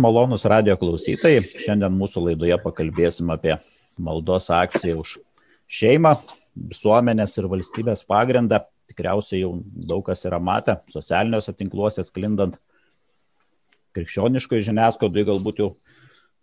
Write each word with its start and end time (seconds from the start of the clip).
Malonus 0.00 0.46
radio 0.48 0.76
klausytojai, 0.80 1.42
šiandien 1.60 1.92
mūsų 1.98 2.22
laidoje 2.30 2.56
pakalbėsim 2.62 3.28
apie 3.34 3.52
maldos 4.00 4.48
akciją 4.54 5.02
už 5.02 5.18
šeimą, 5.70 6.14
visuomenės 6.70 7.36
ir 7.36 7.48
valstybės 7.50 8.06
pagrindą. 8.08 8.62
Tikriausiai 8.88 9.42
jau 9.42 9.52
daug 9.60 10.02
kas 10.06 10.24
yra 10.24 10.40
matę 10.42 10.78
socialiniuose 10.90 11.52
tinkluose 11.58 12.04
sklindant 12.06 12.56
krikščioniškoje 13.96 14.70
žiniasklaidoje, 14.70 15.26
galbūt 15.28 15.60
jau 15.62 15.68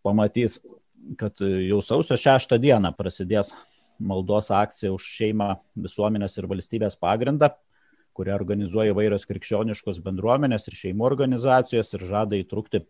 pamatys, 0.06 0.60
kad 1.18 1.42
jau 1.42 1.82
sausio 1.82 2.20
6 2.20 2.60
dieną 2.62 2.94
prasidės 3.00 3.56
maldos 3.98 4.52
akcija 4.54 4.94
už 4.94 5.08
šeimą, 5.18 5.56
visuomenės 5.88 6.38
ir 6.38 6.50
valstybės 6.52 7.00
pagrindą 7.02 7.50
kurią 8.18 8.34
organizuoja 8.38 8.94
įvairios 8.94 9.28
krikščioniškos 9.30 10.00
bendruomenės 10.06 10.70
ir 10.70 10.78
šeimų 10.78 11.06
organizacijos 11.06 11.94
ir 11.94 12.06
žada 12.10 12.40
įtrukti 12.40 12.82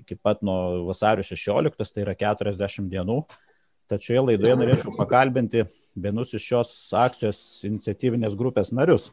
iki 0.00 0.16
pat 0.16 0.42
nuo 0.46 0.86
vasario 0.88 1.24
16, 1.26 1.94
tai 1.94 2.04
yra 2.04 2.16
40 2.18 2.90
dienų. 2.90 3.20
Tačioje 3.90 4.22
laidoje 4.22 4.54
norėčiau 4.54 4.92
pakalbinti 4.94 5.64
vienus 5.98 6.34
iš 6.36 6.44
šios 6.46 6.74
akcijos 6.94 7.40
iniciatyvinės 7.66 8.36
grupės 8.38 8.70
narius. 8.76 9.08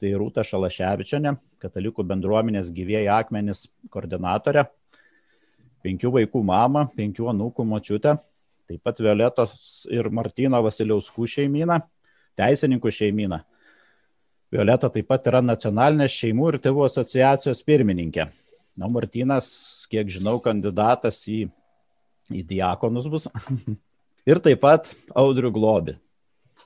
Tai 0.00 0.14
Rūta 0.16 0.40
Šalaševičianė, 0.46 1.34
katalikų 1.60 2.06
bendruomenės 2.08 2.70
gyvėjai 2.72 3.10
akmenis 3.18 3.66
koordinatorė, 3.92 4.64
penkių 5.84 6.14
vaikų 6.14 6.40
mama, 6.48 6.86
penkių 6.96 7.28
anūkų 7.34 7.66
močiutė, 7.68 8.16
taip 8.70 8.80
pat 8.86 9.02
Violetos 9.04 9.84
ir 9.92 10.08
Martino 10.08 10.62
Vasiliauskų 10.64 11.28
šeimyną, 11.34 11.82
teisininkų 12.40 12.92
šeimyną. 12.96 13.42
Violeta 14.50 14.88
taip 14.90 15.06
pat 15.12 15.28
yra 15.28 15.44
nacionalinės 15.44 16.16
šeimų 16.16 16.54
ir 16.54 16.58
tėvų 16.64 16.88
asociacijos 16.88 17.60
pirmininkė. 17.68 18.24
Na, 18.80 18.88
Martinas, 18.88 19.46
kiek 19.92 20.08
žinau, 20.08 20.38
kandidatas 20.40 21.18
į, 21.28 21.42
į 22.32 22.44
diakonus 22.48 23.10
bus. 23.12 23.26
ir 24.30 24.40
taip 24.40 24.62
pat 24.62 24.88
Audrių 25.20 25.50
Globi. 25.52 25.98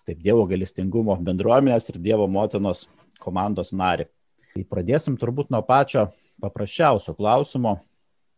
Taip, 0.06 0.20
Dievo 0.22 0.44
galestingumo 0.46 1.16
bendruomenės 1.26 1.90
ir 1.90 1.98
Dievo 2.04 2.28
motinos 2.30 2.84
komandos 3.18 3.72
nari. 3.74 4.06
Tai 4.54 4.62
pradėsim 4.70 5.18
turbūt 5.18 5.50
nuo 5.50 5.64
pačio 5.66 6.06
paprasčiausio 6.44 7.16
klausimo. 7.18 7.80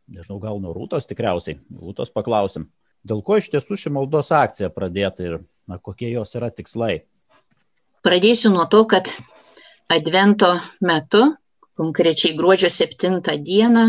Nežinau, 0.09 0.39
gal 0.41 0.63
nuo 0.63 0.73
Rūtos 0.73 1.09
tikriausiai. 1.11 1.59
Rūtos 1.69 2.15
paklausim. 2.15 2.71
Dėl 3.05 3.21
ko 3.27 3.37
iš 3.37 3.51
tiesų 3.53 3.77
ši 3.77 3.93
maldos 3.93 4.33
akcija 4.33 4.71
pradėta 4.73 5.27
ir 5.27 5.35
na, 5.69 5.77
kokie 5.77 6.09
jos 6.15 6.33
yra 6.39 6.49
tikslai? 6.49 7.03
Pradėsiu 8.07 8.55
nuo 8.55 8.65
to, 8.73 8.87
kad 8.89 9.11
Advento 9.93 10.55
metu, 10.81 11.27
konkrečiai 11.77 12.37
gruodžio 12.37 12.71
7 12.73 13.21
dieną, 13.45 13.85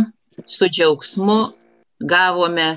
su 0.46 0.68
džiaugsmu 0.68 1.40
gavome 2.00 2.68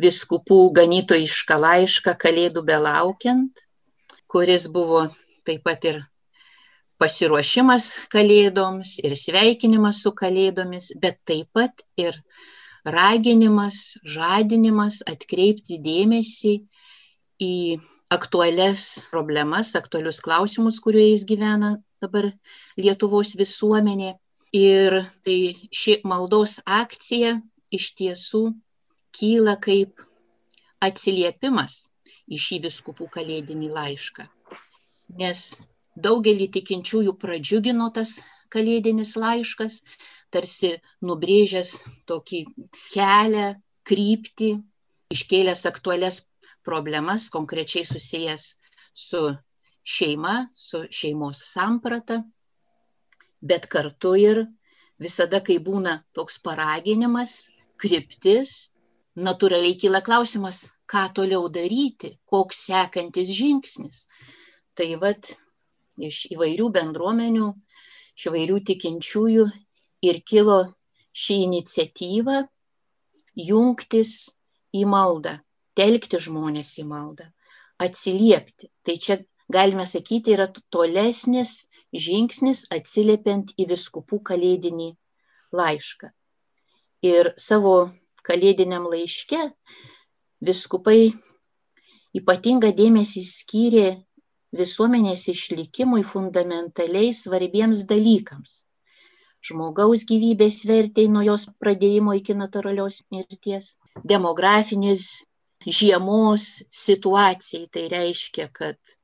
viskupų 0.00 0.58
ganytojišką 0.76 1.56
laišką 1.60 2.16
Kalėdų 2.20 2.62
belaukiant, 2.66 3.62
kuris 4.28 4.66
buvo 4.72 5.06
taip 5.46 5.62
pat 5.64 5.84
ir 5.88 6.02
pasiruošimas 7.00 7.90
Kalėdoms 8.12 8.96
ir 9.04 9.16
sveikinimas 9.16 10.02
su 10.04 10.12
Kalėdomis, 10.16 10.92
bet 11.00 11.20
taip 11.28 11.52
pat 11.56 11.84
ir 12.00 12.16
raginimas, 12.84 13.98
žadinimas 14.04 15.02
atkreipti 15.06 15.80
dėmesį 15.82 16.54
į 17.42 17.54
aktualias 18.12 19.08
problemas, 19.10 19.74
aktualius 19.76 20.20
klausimus, 20.22 20.78
kuriuos 20.80 21.26
gyvena 21.26 21.76
dabar 22.00 22.30
Lietuvos 22.78 23.34
visuomenė. 23.38 24.14
Ir 24.56 24.98
tai 25.26 25.40
ši 25.80 25.98
maldos 26.10 26.58
akcija 26.80 27.36
iš 27.78 27.90
tiesų 27.98 28.42
kyla 29.18 29.56
kaip 29.66 30.02
atsiliepimas 30.86 31.76
į 32.26 32.38
šį 32.44 32.58
viskupų 32.66 33.08
kalėdinį 33.16 33.70
laišką. 33.74 34.26
Nes 35.20 35.42
daugelį 36.06 36.48
tikinčiųjų 36.56 37.14
pradžiugino 37.22 37.88
tas 37.98 38.16
kalėdinis 38.52 39.14
laiškas, 39.18 39.80
tarsi 40.30 40.72
nubrėžęs 41.08 41.72
tokį 42.10 42.42
kelią, 42.92 43.48
kryptį, 43.86 44.50
iškėlęs 45.14 45.66
aktualias 45.70 46.22
problemas, 46.66 47.28
konkrečiai 47.30 47.86
susijęs 47.86 48.46
su 49.06 49.22
šeima, 49.96 50.36
su 50.54 50.82
šeimos 50.90 51.42
samprata, 51.52 52.22
bet 53.50 53.68
kartu 53.72 54.14
ir 54.20 54.44
visada, 55.02 55.40
kai 55.44 55.58
būna 55.68 55.98
toks 56.16 56.38
paraginimas, 56.46 57.36
kryptis, 57.80 58.72
natūraliai 59.16 59.76
kyla 59.80 60.02
klausimas, 60.04 60.64
ką 60.90 61.06
toliau 61.16 61.48
daryti, 61.52 62.14
koks 62.30 62.66
sekantis 62.68 63.32
žingsnis. 63.36 64.06
Tai 64.76 64.88
vad 65.02 65.30
iš 66.08 66.26
įvairių 66.36 66.68
bendruomenių, 66.76 67.52
iš 68.16 68.28
įvairių 68.30 68.58
tikinčiųjų 68.70 69.46
ir 70.08 70.20
kilo 70.28 70.58
ši 71.16 71.40
iniciatyva 71.46 72.42
jungtis 73.36 74.12
į 74.76 74.84
maldą, 74.88 75.38
telkti 75.76 76.20
žmonės 76.26 76.76
į 76.82 76.86
maldą, 76.88 77.30
atsiliepti. 77.80 78.70
Tai 78.84 78.96
čia 79.00 79.18
galime 79.52 79.86
sakyti, 79.88 80.34
yra 80.36 80.48
tolesnis 80.72 81.66
žingsnis 81.94 82.66
atsiliepiant 82.72 83.52
į 83.58 83.68
viskupų 83.70 84.20
kalėdinį 84.30 84.90
laišką. 85.56 86.10
Ir 87.06 87.32
savo 87.38 87.76
kalėdiniam 88.26 88.88
laiške 88.90 89.42
viskupai 90.46 91.12
ypatingą 92.16 92.72
dėmesį 92.76 93.22
skyrė 93.28 93.88
visuomenės 94.56 95.26
išlikimui 95.32 96.02
fundamentaliai 96.06 97.12
svarbiems 97.14 97.84
dalykams. 97.90 98.64
Žmogaus 99.46 100.02
gyvybės 100.08 100.64
vertėjai 100.66 101.12
nuo 101.12 101.22
jos 101.22 101.46
pradėjimo 101.62 102.16
iki 102.18 102.34
natūralios 102.34 103.02
mirties, 103.14 103.76
demografinis 104.02 105.06
žiemos 105.66 106.64
situacijai, 106.74 107.68
tai 107.70 107.86
reiškia, 107.92 108.48
kad 108.50 108.96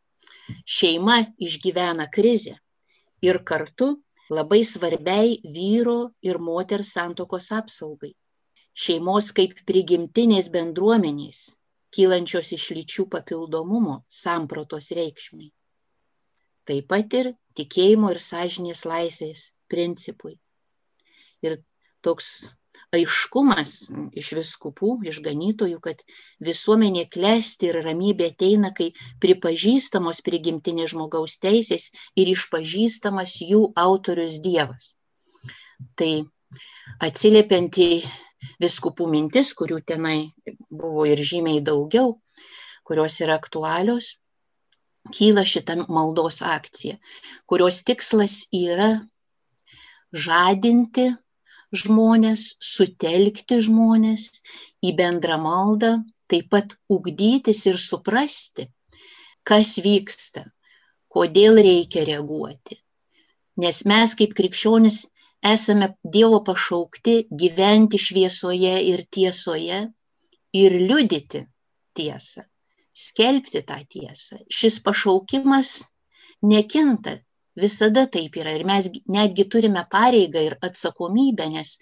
šeima 0.67 1.21
išgyvena 1.39 2.09
krizę 2.11 2.57
ir 3.23 3.39
kartu 3.51 3.89
labai 4.39 4.63
svarbiai 4.65 5.39
vyro 5.57 5.99
ir 6.29 6.39
moters 6.39 6.93
santokos 6.97 7.51
apsaugai. 7.59 8.13
Šeimos 8.73 9.33
kaip 9.37 9.59
prigimtinės 9.69 10.49
bendruomenės, 10.55 11.43
kylančios 11.93 12.53
iš 12.57 12.71
lyčių 12.79 13.05
papildomumo 13.15 13.99
samprotos 14.23 14.89
reikšmiai. 14.99 15.53
Taip 16.65 16.89
pat 16.89 17.15
ir 17.19 17.33
tikėjimo 17.59 18.13
ir 18.15 18.23
sąžinės 18.23 18.87
laisvės 18.89 19.45
principui. 19.69 20.39
Ir 21.45 21.59
toks 22.07 22.31
aiškumas 22.93 23.73
iš 24.19 24.33
viskupų, 24.37 24.93
iš 25.09 25.21
ganytojų, 25.25 25.79
kad 25.85 26.03
visuomenė 26.45 27.07
klesti 27.13 27.71
ir 27.71 27.81
ramybė 27.87 28.33
ateina, 28.33 28.73
kai 28.77 28.91
pripažįstamos 29.23 30.21
prigimtinės 30.27 30.93
žmogaus 30.93 31.39
teisės 31.43 31.91
ir 32.17 32.33
išpažįstamas 32.35 33.39
jų 33.49 33.63
autorius 33.87 34.41
Dievas. 34.45 34.93
Tai 35.97 36.13
atsiliepiant 37.03 37.79
į 37.81 37.91
viskupų 38.63 39.09
mintis, 39.11 39.55
kurių 39.57 39.81
tenai 39.87 40.33
buvo 40.71 41.07
ir 41.09 41.21
žymiai 41.33 41.63
daugiau, 41.65 42.19
kurios 42.85 43.19
yra 43.25 43.39
aktualios, 43.41 44.17
kyla 45.17 45.47
šita 45.49 45.79
maldos 45.89 46.43
akcija, 46.45 46.99
kurios 47.51 47.81
tikslas 47.87 48.43
yra 48.55 48.93
žadinti 50.13 51.09
žmones, 51.73 52.47
sutelkti 52.61 53.59
žmones 53.67 54.29
į 54.85 54.93
bendrą 54.99 55.39
maldą, 55.43 55.93
taip 56.31 56.51
pat 56.53 56.77
ugdytis 56.93 57.65
ir 57.71 57.79
suprasti, 57.81 58.69
kas 59.49 59.77
vyksta, 59.85 60.45
kodėl 61.13 61.61
reikia 61.67 62.05
reaguoti. 62.09 62.79
Nes 63.63 63.83
mes 63.89 64.15
kaip 64.17 64.37
krikščionis 64.39 65.03
esame 65.53 65.91
Dievo 66.15 66.41
pašaukti 66.47 67.17
gyventi 67.43 68.01
šviesoje 68.01 68.77
ir 68.93 69.05
tiesoje 69.17 69.81
ir 70.63 70.79
liudyti 70.89 71.43
tiesą, 71.99 72.47
skelbti 72.95 73.65
tą 73.69 73.81
tiesą. 73.95 74.41
Šis 74.49 74.79
pašaukimas 74.87 75.75
nekinta 76.53 77.19
Visada 77.61 78.07
taip 78.09 78.37
yra 78.41 78.53
ir 78.57 78.65
mes 78.65 78.89
netgi 79.17 79.45
turime 79.53 79.85
pareigą 79.93 80.41
ir 80.49 80.57
atsakomybę, 80.69 81.49
nes 81.53 81.77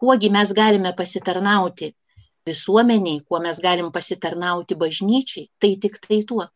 kuogi 0.00 0.30
mes 0.32 0.52
galime 0.56 0.94
pasitarnauti 0.96 1.92
visuomeniai, 2.48 3.20
kuo 3.28 3.40
mes 3.46 3.60
galim 3.60 3.90
pasitarnauti 3.92 4.78
bažnyčiai, 4.82 5.50
tai 5.60 5.76
tik 5.82 5.98
tai 6.06 6.22
tuo. 6.28 6.46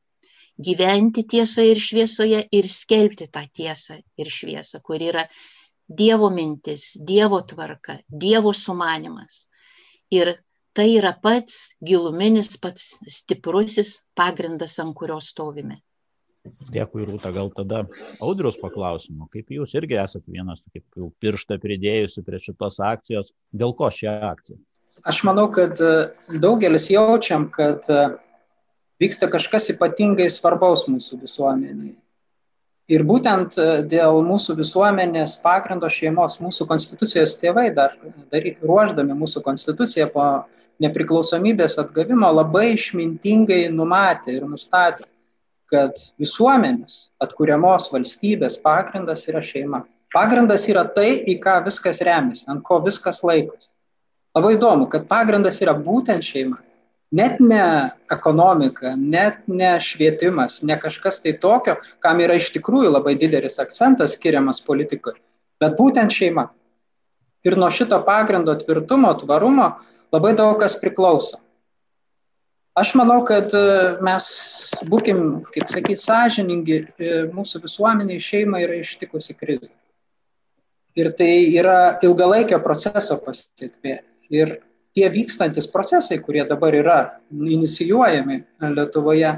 Gyventi 0.67 1.25
tiesoje 1.32 1.73
ir 1.75 1.81
šviesoje 1.88 2.40
ir 2.58 2.69
skelbti 2.69 3.29
tą 3.34 3.43
tiesą 3.58 3.99
ir 4.20 4.32
šviesą, 4.37 4.81
kur 4.87 5.02
yra 5.11 5.26
Dievo 6.00 6.31
mintis, 6.31 6.84
Dievo 7.08 7.43
tvarka, 7.50 7.99
Dievo 8.25 8.52
sumanimas. 8.56 9.46
Ir 10.19 10.34
tai 10.76 10.88
yra 10.96 11.12
pats 11.25 11.75
giluminis, 11.84 12.56
pats 12.62 12.94
stiprusis 13.19 13.90
pagrindas, 14.17 14.79
ant 14.81 14.96
kurio 14.96 15.19
stovime. 15.20 15.82
Dėkui, 16.43 17.05
Rūta, 17.06 17.31
gal 17.31 17.53
tada 17.55 17.85
audrius 18.25 18.56
paklausimo, 18.59 19.29
kaip 19.31 19.53
jūs 19.55 19.77
irgi 19.79 19.99
esate 20.03 20.27
vienas, 20.33 20.65
kaip 20.75 20.83
jau 20.99 21.12
pirštą 21.23 21.59
pridėjusi 21.62 22.25
prie 22.27 22.41
šitos 22.43 22.81
akcijos, 22.83 23.31
dėl 23.55 23.75
ko 23.79 23.91
ši 23.94 24.09
akcija? 24.11 24.59
Aš 25.06 25.23
manau, 25.27 25.47
kad 25.55 25.79
e, 25.79 25.93
daugelis 26.43 26.89
jaučiam, 26.91 27.47
kad 27.55 27.87
e, 27.91 28.00
vyksta 29.03 29.31
kažkas 29.31 29.71
ypatingai 29.77 30.27
svarbaus 30.35 30.89
mūsų 30.91 31.21
visuomeniai. 31.23 31.94
Ir 32.91 33.06
būtent 33.06 33.55
e, 33.62 33.69
dėl 33.87 34.19
mūsų 34.27 34.59
visuomenės 34.59 35.37
pagrindo 35.44 35.87
šeimos, 35.91 36.41
mūsų 36.43 36.67
konstitucijos 36.71 37.39
tėvai 37.39 37.69
dar, 37.77 37.94
dar 38.35 38.50
ruoždami 38.59 39.15
mūsų 39.23 39.44
konstituciją 39.47 40.11
po 40.11 40.27
nepriklausomybės 40.83 41.79
atgavimo 41.79 42.31
labai 42.35 42.73
išmintingai 42.75 43.69
numatė 43.71 44.41
ir 44.41 44.47
nustatė, 44.50 45.06
kad 45.73 45.97
visuomenės 46.21 47.07
atkuriamos 47.23 47.89
valstybės 47.93 48.59
pagrindas 48.61 49.25
yra 49.31 49.41
šeima. 49.45 49.83
Pagrindas 50.13 50.67
yra 50.69 50.85
tai, 50.85 51.23
į 51.25 51.39
ką 51.41 51.63
viskas 51.65 52.03
remiasi, 52.05 52.45
ant 52.53 52.61
ko 52.67 52.83
viskas 52.85 53.23
laikosi. 53.25 53.71
Labai 54.37 54.55
įdomu, 54.59 54.89
kad 54.93 55.09
pagrindas 55.09 55.61
yra 55.65 55.73
būtent 55.77 56.25
šeima. 56.25 56.61
Net 57.13 57.41
ne 57.45 57.65
ekonomika, 58.13 58.95
net 58.97 59.43
ne 59.49 59.75
švietimas, 59.85 60.63
ne 60.65 60.79
kažkas 60.81 61.21
tai 61.21 61.35
tokio, 61.37 61.77
kam 62.01 62.23
yra 62.25 62.39
iš 62.41 62.49
tikrųjų 62.55 62.95
labai 62.95 63.13
didelis 63.21 63.59
akcentas 63.61 64.15
skiriamas 64.17 64.63
politikoje, 64.65 65.19
bet 65.61 65.77
būtent 65.77 66.13
šeima. 66.13 66.47
Ir 67.45 67.59
nuo 67.61 67.69
šito 67.75 67.99
pagrindo 68.07 68.55
tvirtumo, 68.57 69.13
tvarumo 69.21 69.69
labai 70.15 70.33
daug 70.39 70.57
kas 70.63 70.79
priklauso. 70.81 71.42
Aš 72.73 72.95
manau, 72.97 73.19
kad 73.29 73.53
e, 73.53 73.65
mes 74.01 74.27
būkim, 74.89 75.19
kaip 75.53 75.69
sakyti, 75.69 76.01
sąžiningi, 76.01 76.79
e, 76.97 77.11
mūsų 77.29 77.61
visuomeniai 77.67 78.23
šeima 78.25 78.63
yra 78.65 78.79
ištikusi 78.81 79.37
krizė. 79.37 79.75
Ir 80.97 81.11
tai 81.19 81.53
yra 81.53 81.99
ilgalaikio 82.05 82.57
proceso 82.65 83.19
pasiekmė. 83.21 83.99
Ir 84.33 84.57
tie 84.97 85.05
vykstantis 85.13 85.69
procesai, 85.69 86.17
kurie 86.25 86.47
dabar 86.49 86.73
yra 86.73 86.99
inicijuojami 87.29 88.41
Lietuvoje, 88.73 89.37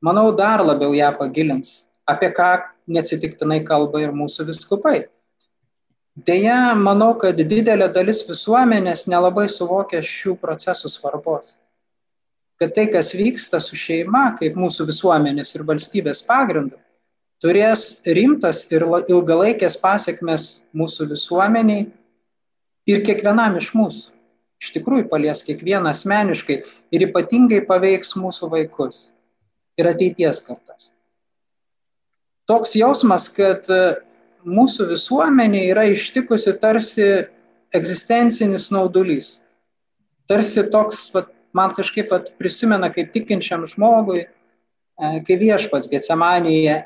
manau, 0.00 0.30
dar 0.32 0.64
labiau 0.64 0.96
ją 0.96 1.12
pagilins, 1.20 1.82
apie 2.08 2.32
ką 2.32 2.50
neatsitiktinai 2.88 3.60
kalba 3.60 4.06
ir 4.06 4.16
mūsų 4.16 4.48
viskupai. 4.54 5.02
Deja, 6.16 6.72
manau, 6.76 7.12
kad 7.20 7.36
didelė 7.36 7.92
dalis 7.92 8.24
visuomenės 8.28 9.04
nelabai 9.08 9.50
suvokia 9.52 10.00
šių 10.00 10.40
procesų 10.40 10.88
svarbos 10.88 11.58
kad 12.60 12.74
tai, 12.76 12.86
kas 12.92 13.14
vyksta 13.16 13.60
su 13.64 13.78
šeima, 13.78 14.34
kaip 14.36 14.58
mūsų 14.60 14.84
visuomenės 14.90 15.54
ir 15.56 15.64
valstybės 15.68 16.20
pagrindu, 16.26 16.76
turės 17.40 18.02
rimtas 18.04 18.66
ir 18.68 18.84
ilgalaikės 18.84 19.78
pasiekmes 19.80 20.50
mūsų 20.76 21.08
visuomeniai 21.14 21.86
ir 22.90 23.04
kiekvienam 23.06 23.56
iš 23.60 23.72
mūsų. 23.76 24.10
Iš 24.60 24.74
tikrųjų 24.74 25.08
palies 25.08 25.40
kiekvieną 25.46 25.94
asmeniškai 25.94 26.58
ir 26.92 27.06
ypatingai 27.08 27.62
paveiks 27.64 28.12
mūsų 28.20 28.50
vaikus 28.52 29.06
ir 29.80 29.88
ateities 29.88 30.42
kartas. 30.44 30.90
Toks 32.44 32.74
jausmas, 32.76 33.30
kad 33.32 33.64
e, 33.72 33.94
mūsų 34.44 34.90
visuomenė 34.90 35.62
yra 35.70 35.86
ištikusi 35.88 36.52
tarsi 36.60 37.06
egzistencinis 37.72 38.68
naudulys. 38.74 39.38
Tarsi 40.28 40.66
toks 40.68 41.06
vat, 41.14 41.30
man 41.52 41.74
kažkaip 41.74 42.10
vat, 42.10 42.30
prisimena 42.38 42.90
kaip 42.92 43.12
tikinčiam 43.14 43.66
žmogui, 43.68 44.24
e, 44.26 45.12
kai 45.26 45.38
viešpats 45.40 45.90
Getsemanėje 45.90 46.84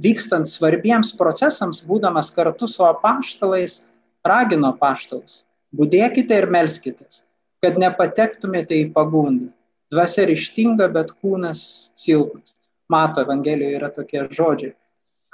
vykstant 0.00 0.48
svarbiems 0.48 1.12
procesams, 1.18 1.82
būdamas 1.84 2.32
kartu 2.34 2.68
su 2.70 2.84
apaštalais, 2.86 3.82
ragino 4.24 4.72
apaštalus. 4.74 5.42
Būdėkite 5.76 6.34
ir 6.34 6.48
melskitės, 6.50 7.24
kad 7.62 7.78
nepatektumėte 7.78 8.78
į 8.80 8.90
pagundą. 8.94 9.50
Dvasia 9.90 10.24
ryštinga, 10.30 10.88
bet 10.94 11.12
kūnas 11.18 11.92
silpnas. 11.98 12.54
Mato 12.90 13.22
Evangelijoje 13.22 13.78
yra 13.78 13.90
tokie 13.94 14.24
žodžiai. 14.34 14.74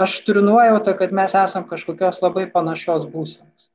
Aš 0.00 0.18
turiu 0.26 0.42
nuojautą, 0.44 0.92
kad 0.96 1.12
mes 1.12 1.32
esam 1.36 1.64
kažkokios 1.68 2.20
labai 2.20 2.44
panašios 2.52 3.06
būsenos. 3.08 3.70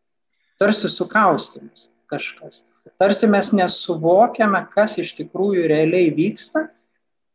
Tarsi 0.61 0.89
sukaustimus 0.93 1.87
kažkas 2.11 2.61
tarsi 3.01 3.27
mes 3.29 3.51
nesuvokiame, 3.53 4.63
kas 4.73 4.97
iš 5.01 5.13
tikrųjų 5.19 5.67
realiai 5.69 6.11
vyksta 6.15 6.67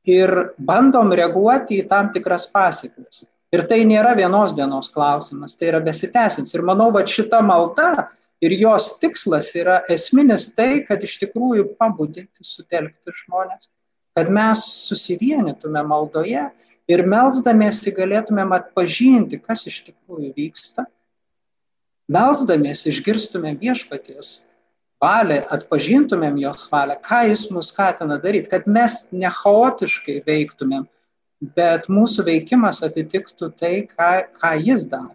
ir 0.07 0.53
bandom 0.59 1.13
reaguoti 1.15 1.81
į 1.81 1.89
tam 1.91 2.13
tikras 2.15 2.47
pasiekmes. 2.51 3.25
Ir 3.55 3.63
tai 3.71 3.85
nėra 3.87 4.17
vienos 4.19 4.55
dienos 4.57 4.89
klausimas, 4.93 5.55
tai 5.55 5.71
yra 5.71 5.81
besitęsins. 5.83 6.53
Ir 6.55 6.65
manau, 6.67 6.91
va 6.95 7.05
šita 7.07 7.39
malda 7.47 8.09
ir 8.43 8.55
jos 8.59 8.91
tikslas 9.01 9.53
yra 9.57 9.81
esminis 9.93 10.49
tai, 10.55 10.83
kad 10.87 11.03
iš 11.03 11.17
tikrųjų 11.23 11.71
pabudinti, 11.79 12.45
sutelkti 12.45 13.15
žmonės, 13.23 13.71
kad 14.17 14.33
mes 14.33 14.65
susivienytume 14.89 15.83
maldoje 15.87 16.49
ir 16.91 17.05
melzdamiesi 17.07 17.95
galėtumėm 17.95 18.55
atpažinti, 18.59 19.39
kas 19.43 19.67
iš 19.71 19.83
tikrųjų 19.89 20.35
vyksta. 20.37 20.87
Melzdamiesi 22.13 22.91
išgirstume 22.93 23.55
viešpaties 23.59 24.41
valią, 25.03 25.43
atpažintumėm 25.53 26.39
jos 26.41 26.67
valią, 26.73 26.97
ką 27.05 27.23
jis 27.29 27.47
mus 27.53 27.71
skatina 27.73 28.19
daryti, 28.23 28.51
kad 28.53 28.67
mes 28.67 29.05
ne 29.13 29.31
chaotiškai 29.33 30.23
veiktumėm, 30.27 30.87
bet 31.57 31.91
mūsų 31.93 32.25
veikimas 32.31 32.83
atitiktų 32.87 33.53
tai, 33.59 33.75
ką, 33.91 34.11
ką 34.41 34.57
jis 34.63 34.89
daro. 34.89 35.13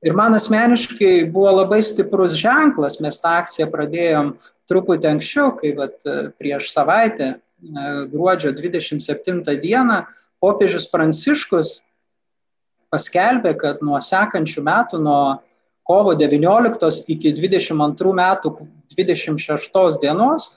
Ir 0.00 0.14
man 0.16 0.32
asmeniškai 0.32 1.26
buvo 1.28 1.50
labai 1.58 1.82
stiprus 1.84 2.38
ženklas, 2.38 3.00
mes 3.04 3.18
tą 3.20 3.34
akciją 3.42 3.66
pradėjom 3.68 4.32
truputį 4.70 5.10
anksčiau, 5.10 5.50
kai 5.58 5.74
vat, 5.76 5.98
prieš 6.40 6.70
savaitę, 6.72 7.34
gruodžio 8.08 8.54
27 8.56 9.42
dieną, 9.60 9.98
popiežius 10.40 10.88
Pranciškus 10.88 11.80
paskelbė, 12.90 13.52
kad 13.60 13.84
nuo 13.84 14.00
sekančių 14.00 14.64
metų, 14.64 15.02
nuo 15.04 15.22
kovo 15.84 16.14
19 16.16 17.10
iki 17.12 17.34
22 17.36 18.14
metų 18.16 18.54
26 18.96 20.00
dienos 20.02 20.50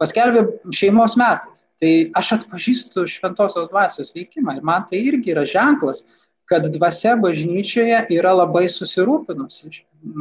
paskelbė 0.00 0.46
šeimos 0.74 1.16
metais. 1.20 1.66
Tai 1.80 1.92
aš 2.20 2.34
atpažįstu 2.40 3.06
šventosios 3.08 3.70
dvasios 3.70 4.12
veikimą 4.12 4.58
ir 4.58 4.66
man 4.66 4.84
tai 4.88 5.00
irgi 5.08 5.32
yra 5.32 5.46
ženklas, 5.48 6.04
kad 6.50 6.66
dvasia 6.72 7.14
bažnyčioje 7.20 8.02
yra 8.12 8.34
labai 8.34 8.66
susirūpinusi 8.68 9.70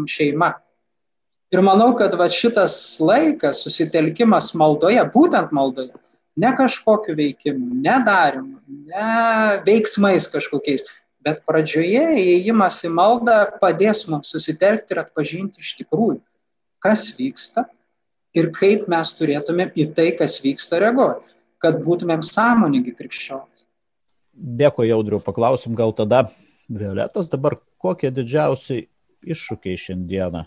šeima. 0.07 0.53
Ir 1.49 1.63
manau, 1.65 1.89
kad 1.97 2.13
va 2.13 2.27
šitas 2.29 2.75
laikas, 3.01 3.63
susitelkimas 3.65 4.51
maldoje, 4.53 5.01
būtent 5.09 5.49
maldoje, 5.55 5.95
ne 6.37 6.51
kažkokiu 6.55 7.15
veikimu, 7.17 7.79
ne 7.81 7.95
darimu, 8.05 8.59
ne 8.91 9.57
veiksmais 9.65 10.29
kažkokiais, 10.29 10.85
bet 11.25 11.41
pradžioje 11.49 12.05
įėjimas 12.21 12.77
į 12.85 12.93
maldą 12.93 13.39
padės 13.59 14.05
mums 14.11 14.29
susitelkti 14.35 14.93
ir 14.93 15.01
atpažinti 15.01 15.65
iš 15.65 15.73
tikrųjų, 15.81 16.21
kas 16.83 17.09
vyksta 17.17 17.65
ir 18.37 18.51
kaip 18.55 18.87
mes 18.91 19.13
turėtumėm 19.17 19.73
į 19.75 19.89
tai, 19.97 20.11
kas 20.17 20.39
vyksta, 20.43 20.79
reaguoti, 20.81 21.25
kad 21.61 21.81
būtumėm 21.83 22.23
sąmoningi 22.25 22.93
krikščionys. 22.97 23.67
Dėkui, 24.33 24.87
Jaudriu, 24.87 25.19
paklausim 25.23 25.75
gal 25.75 25.91
tada 25.95 26.23
Violetas 26.69 27.31
dabar, 27.31 27.57
kokie 27.81 28.11
didžiausiai 28.13 28.85
iššūkiai 29.25 29.79
šiandieną 29.79 30.45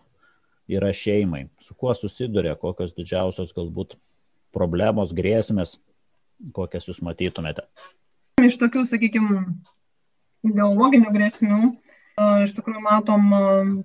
yra 0.71 0.93
šeimai, 0.95 1.49
su 1.61 1.75
kuo 1.75 1.93
susiduria, 1.99 2.55
kokios 2.57 2.95
didžiausios 2.97 3.53
galbūt 3.57 3.97
problemos, 4.55 5.13
grėsmės, 5.17 5.77
kokias 6.55 6.89
jūs 6.89 7.03
matytumėte. 7.05 7.67
Iš 8.43 8.57
tokių, 8.63 8.85
sakykime, 8.89 9.43
ideologinių 10.47 11.13
grėsmių. 11.15 11.61
Iš 12.21 12.53
tikrųjų 12.59 12.83
matom 12.85 13.31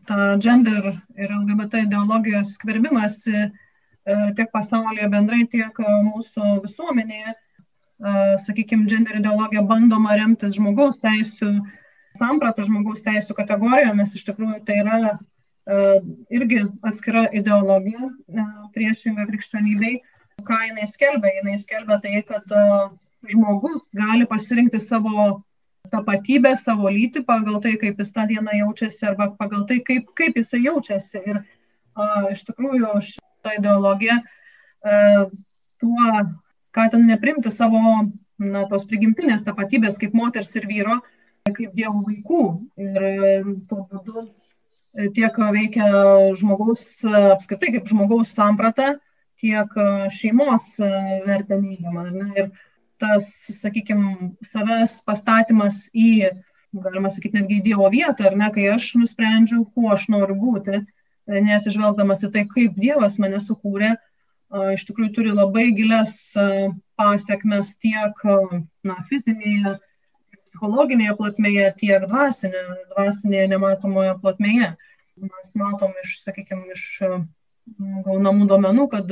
tą 0.10 0.36
gender 0.44 0.90
ir 1.16 1.32
LGBT 1.32 1.86
ideologijos 1.86 2.58
skverbimąsi 2.58 3.48
tiek 4.36 4.50
pasaulyje 4.52 5.08
bendrai, 5.12 5.46
tiek 5.48 5.80
mūsų 5.80 6.58
visuomenėje. 6.66 7.34
Sakykime, 8.44 8.86
gender 8.92 9.18
ideologija 9.18 9.64
bandoma 9.66 10.18
remtis 10.20 10.58
žmogaus 10.60 11.00
teisų, 11.02 11.54
sampratą 12.20 12.68
žmogaus 12.68 13.02
teisų 13.08 13.34
kategorijomis. 13.40 14.14
Iš 14.20 14.28
tikrųjų, 14.28 14.60
tai 14.68 14.82
yra 14.84 15.00
irgi 16.30 16.62
atskira 16.84 17.26
ideologija 17.32 18.12
priešinga 18.76 19.26
krikščionybei. 19.32 20.02
Ką 20.48 20.60
jinai 20.68 20.86
skelbia? 20.92 21.32
Jinai 21.40 21.58
skelbia 21.64 21.98
tai, 22.04 22.22
kad 22.28 22.46
žmogus 23.28 23.90
gali 23.98 24.28
pasirinkti 24.30 24.84
savo 24.84 25.42
tapatybę, 25.92 26.54
savo 26.60 26.92
lytį 26.94 27.24
pagal 27.28 27.60
tai, 27.64 27.76
kaip 27.82 28.00
jis 28.02 28.14
tą 28.16 28.28
dieną 28.30 28.56
jaučiasi 28.62 29.08
arba 29.10 29.30
pagal 29.40 29.66
tai, 29.70 29.80
kaip, 29.86 30.10
kaip 30.18 30.38
jisai 30.40 30.64
jaučiasi. 30.66 31.22
Ir 31.26 31.42
a, 31.42 32.08
iš 32.34 32.44
tikrųjų 32.48 32.94
šitą 33.10 33.58
ideologiją 33.60 34.18
a, 34.22 35.28
tuo 35.82 36.10
skatina 36.68 37.14
neprimti 37.14 37.52
savo 37.54 37.82
na, 38.38 38.66
tos 38.70 38.86
prigimtinės 38.90 39.46
tapatybės 39.48 39.98
kaip 40.02 40.18
moters 40.18 40.54
ir 40.60 40.68
vyro, 40.70 41.00
kaip 41.48 41.74
dievo 41.78 42.04
vaikų. 42.06 42.44
Ir 42.82 43.52
tuo 43.70 43.86
būdu 43.92 44.28
tiek 45.14 45.42
veikia 45.54 45.90
žmogaus, 46.38 46.86
apskritai 47.34 47.74
kaip 47.76 47.90
žmogaus 47.90 48.34
samprata, 48.34 48.96
tiek 49.42 49.74
šeimos 50.14 50.74
vertę 51.28 51.60
neigiamą. 51.62 52.08
Ir 52.38 52.50
tas, 53.02 53.30
sakykime, 53.62 54.34
savęs 54.46 55.00
pastatymas 55.08 55.88
į, 55.94 56.32
galima 56.78 57.12
sakyti, 57.14 57.40
netgi 57.40 57.60
į 57.60 57.66
Dievo 57.70 57.90
vietą, 57.94 58.30
ar 58.30 58.38
ne, 58.40 58.50
kai 58.54 58.68
aš 58.74 58.94
nusprendžiu, 59.02 59.64
kuo 59.74 59.94
aš 59.96 60.08
noriu 60.14 60.38
būti, 60.40 60.82
neatsižvelgdamas 61.28 62.24
į 62.28 62.32
tai, 62.34 62.46
kaip 62.52 62.78
Dievas 62.80 63.18
mane 63.22 63.40
sukūrė, 63.44 63.96
iš 64.74 64.86
tikrųjų 64.88 65.12
turi 65.16 65.34
labai 65.36 65.70
gilias 65.76 66.16
pasiekmes 66.98 67.74
tiek 67.84 68.24
na, 68.88 68.98
fizinėje, 69.10 69.78
psichologinėje 70.48 71.16
platmėje, 71.20 71.72
tiek 71.82 72.06
dvasinė, 72.08 72.62
dvasinėje 72.94 73.50
nematomoje 73.52 74.14
platmėje. 74.22 74.76
Mes 75.18 75.52
matom 75.60 75.92
iš, 76.04 76.22
sakykime, 76.24 76.72
iš 76.78 76.86
gaunamų 78.06 78.48
duomenų, 78.48 78.88
kad 78.94 79.12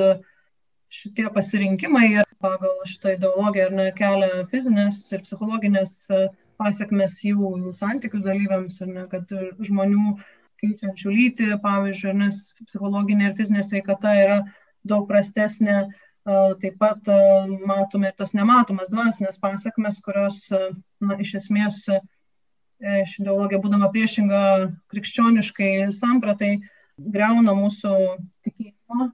šitie 0.94 1.28
pasirinkimai 1.34 2.25
pagal 2.44 2.80
šitą 2.88 3.16
ideologiją 3.16 3.70
ar 3.70 3.76
ne 3.80 3.86
kelia 3.96 4.46
fizinės 4.52 5.02
ir 5.16 5.24
psichologinės 5.26 5.94
e, 6.12 6.22
pasiekmes 6.62 7.20
jų, 7.26 7.52
jų 7.64 7.74
santykių 7.80 8.22
dalyviams, 8.26 8.80
ar 8.84 8.92
ne, 8.92 9.06
kad 9.12 9.32
žmonių 9.70 10.16
keičiančių 10.62 11.14
lytį, 11.18 11.50
pavyzdžiui, 11.64 12.16
nes 12.24 12.42
psichologinė 12.64 13.30
ir 13.30 13.38
fizinė 13.40 13.64
sveikata 13.68 14.16
yra 14.22 14.40
daug 14.88 15.08
prastesnė, 15.10 15.78
e, 15.86 16.40
taip 16.64 16.78
pat 16.82 17.12
e, 17.12 17.20
matome 17.68 18.12
ir 18.12 18.18
tas 18.20 18.36
nematomas 18.38 18.92
dvasinės 18.94 19.42
pasiekmes, 19.44 20.02
kurios, 20.06 20.46
na, 20.52 21.20
iš 21.20 21.38
esmės, 21.42 21.86
ši 22.76 23.22
ideologija, 23.22 23.62
būdama 23.64 23.88
priešinga 23.94 24.40
krikščioniškai 24.92 25.70
sampratai, 25.96 26.58
greuna 27.00 27.54
mūsų 27.56 27.94
tikėjimą, 28.44 29.08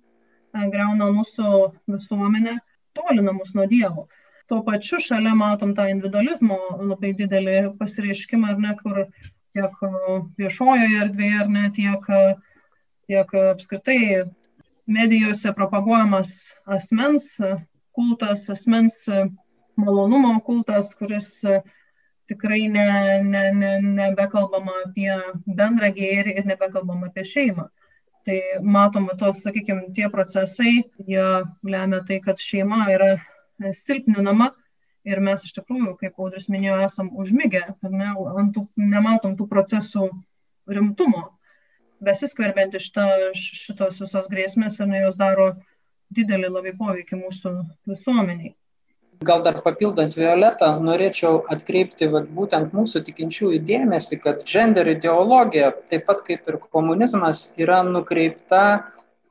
greuna 0.73 1.11
mūsų 1.13 1.51
visuomenę 1.93 2.57
tolina 2.97 3.33
mus 3.35 3.53
nuo 3.55 3.67
Dievo. 3.71 4.07
Tuo 4.47 4.61
pačiu 4.67 4.99
šalia 4.99 5.33
matom 5.37 5.75
tą 5.75 5.87
individualizmo 5.91 6.57
labai 6.91 7.13
didelį 7.19 7.57
pasireiškimą, 7.79 8.53
ar 8.53 8.63
ne, 8.65 8.73
kur 8.81 9.03
tiek 9.55 9.83
viešojoje 10.39 11.01
erdvėje, 11.05 11.37
ar 11.43 11.51
ne, 11.55 11.67
tiek, 11.75 12.07
tiek 13.07 13.35
apskritai 13.43 13.99
medijose 14.91 15.53
propaguojamas 15.55 16.33
asmens 16.77 17.29
kultas, 17.95 18.49
asmens 18.49 19.05
malonumo 19.79 20.33
kultas, 20.45 20.91
kuris 20.99 21.29
tikrai 22.31 22.67
ne, 22.71 22.87
ne, 23.23 23.43
ne, 23.51 23.71
nebekalbama 23.99 24.83
apie 24.85 25.11
bendrą 25.47 25.91
gėrį 25.95 26.37
ir 26.39 26.47
nebekalbama 26.47 27.11
apie 27.11 27.25
šeimą. 27.27 27.67
Tai 28.27 28.37
matoma 28.61 29.15
tos, 29.17 29.41
sakykime, 29.41 29.87
tie 29.97 30.07
procesai, 30.13 30.83
jie 31.09 31.27
lemia 31.65 32.01
tai, 32.05 32.19
kad 32.21 32.37
šeima 32.37 32.83
yra 32.93 33.15
e, 33.17 33.71
silpninama 33.73 34.51
ir 35.09 35.21
mes 35.25 35.45
iš 35.47 35.55
tikrųjų, 35.57 35.95
kaip 35.97 36.19
Audris 36.21 36.45
minėjo, 36.51 36.77
esam 36.85 37.09
užmygę, 37.17 37.63
ne, 37.89 38.11
tų, 38.53 38.67
nematom 38.77 39.33
tų 39.39 39.47
procesų 39.49 40.09
rimtumo. 40.69 41.23
Besiskverbiant 42.05 42.77
iš 42.77 42.91
šitos 43.37 43.99
visos 44.01 44.29
grėsmės 44.29 44.79
ir 44.81 44.89
ne 44.89 45.03
jos 45.03 45.17
daro 45.17 45.51
didelį 46.13 46.49
labai 46.49 46.73
poveikį 46.77 47.19
mūsų 47.23 47.53
visuomeniai. 47.89 48.55
Gal 49.21 49.43
dar 49.45 49.59
papildant 49.61 50.15
Violetą, 50.17 50.71
norėčiau 50.81 51.43
atkreipti 51.53 52.07
vat, 52.09 52.25
būtent 52.33 52.71
mūsų 52.73 53.03
tikinčiųjų 53.05 53.59
dėmesį, 53.67 54.17
kad 54.23 54.41
gender 54.49 54.89
ideologija, 54.89 55.67
taip 55.93 56.07
pat 56.07 56.23
kaip 56.25 56.49
ir 56.49 56.57
komunizmas, 56.73 57.43
yra 57.61 57.83
nukreipta 57.85 58.63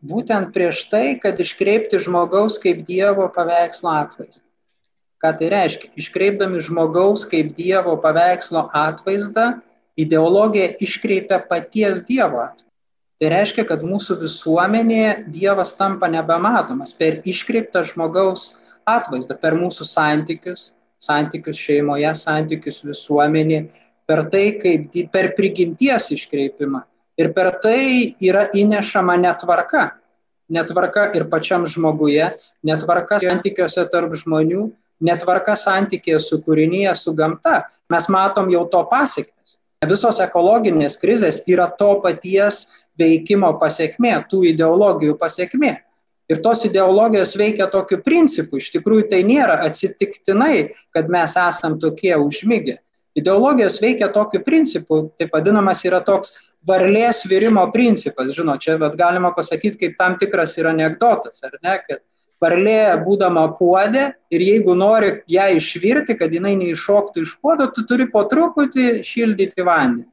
būtent 0.06 0.54
prieš 0.54 0.84
tai, 0.92 1.18
kad 1.18 1.42
iškreipti 1.42 1.98
žmogaus 2.06 2.60
kaip 2.62 2.84
Dievo 2.86 3.26
paveikslo 3.34 3.90
atvaizdą. 4.04 4.46
Ką 5.20 5.34
tai 5.42 5.50
reiškia? 5.56 5.90
Iškreipdami 5.98 6.62
žmogaus 6.62 7.26
kaip 7.26 7.50
Dievo 7.58 7.98
paveikslo 7.98 8.68
atvaizdą, 8.70 9.56
ideologija 9.98 10.70
iškreipia 10.78 11.42
paties 11.50 12.06
Dievo 12.06 12.44
atvaizdą. 12.46 12.68
Tai 13.20 13.28
reiškia, 13.28 13.66
kad 13.68 13.82
mūsų 13.84 14.14
visuomenėje 14.22 15.26
Dievas 15.28 15.74
tampa 15.76 16.08
nebematomas 16.08 16.94
per 16.96 17.18
iškreiptą 17.28 17.82
žmogaus 17.90 18.54
atvaizdą 18.96 19.36
per 19.40 19.56
mūsų 19.58 19.86
santykius, 19.88 20.70
santykius 21.00 21.58
šeimoje, 21.60 22.10
santykius 22.18 22.82
visuomenė, 22.86 23.64
per 24.08 24.24
tai, 24.32 24.46
kaip 24.60 24.96
per 25.12 25.32
prigimties 25.38 26.10
iškreipimą. 26.16 26.82
Ir 27.20 27.32
per 27.36 27.52
tai 27.62 28.14
yra 28.24 28.46
įnešama 28.56 29.16
netvarka. 29.20 29.90
Netvarka 30.50 31.10
ir 31.14 31.28
pačiam 31.30 31.66
žmoguje, 31.68 32.32
netvarka 32.66 33.20
santykiuose 33.22 33.84
tarp 33.92 34.16
žmonių, 34.18 34.70
netvarka 35.04 35.54
santykėje 35.56 36.20
su 36.24 36.40
kūrinyje, 36.44 36.94
su 36.98 37.14
gamta. 37.16 37.64
Mes 37.90 38.08
matom 38.10 38.50
jau 38.52 38.64
to 38.70 38.82
pasiekmes. 38.90 39.58
Visos 39.88 40.18
ekologinės 40.20 40.98
krizės 41.00 41.40
yra 41.48 41.68
to 41.78 41.94
paties 42.02 42.66
veikimo 43.00 43.54
pasiekmė, 43.60 44.18
tų 44.28 44.42
ideologijų 44.50 45.14
pasiekmė. 45.20 45.78
Ir 46.30 46.38
tos 46.44 46.62
ideologijos 46.68 47.34
veikia 47.38 47.66
tokiu 47.70 47.98
principu. 48.04 48.60
Iš 48.60 48.70
tikrųjų, 48.76 49.08
tai 49.10 49.24
nėra 49.26 49.58
atsitiktinai, 49.66 50.76
kad 50.94 51.10
mes 51.10 51.34
esam 51.34 51.74
tokie 51.82 52.14
užmygę. 52.14 52.78
Ideologijos 53.18 53.80
veikia 53.82 54.06
tokiu 54.14 54.38
principu, 54.46 55.00
taip 55.18 55.34
vadinamas 55.34 55.82
yra 55.82 55.98
toks 56.06 56.36
varlės 56.66 57.24
virimo 57.26 57.64
principas. 57.74 58.30
Žinot, 58.36 58.62
čia 58.62 58.76
galima 58.78 59.32
pasakyti 59.34 59.80
kaip 59.80 59.98
tam 59.98 60.14
tikras 60.20 60.54
yra 60.60 60.70
anegdotas, 60.70 61.42
ar 61.42 61.58
ne, 61.58 61.74
kad 61.88 62.04
varlė 62.40 62.94
būdama 63.02 63.48
puodė 63.58 64.12
ir 64.30 64.46
jeigu 64.46 64.78
nori 64.78 65.16
ją 65.28 65.48
išvirti, 65.58 66.14
kad 66.20 66.30
jinai 66.30 66.54
neiššoktų 66.62 67.26
iš 67.26 67.34
puodo, 67.42 67.66
tu 67.74 67.82
turi 67.90 68.06
po 68.12 68.22
truputį 68.30 69.02
šildyti 69.02 69.66
vandenį 69.66 70.06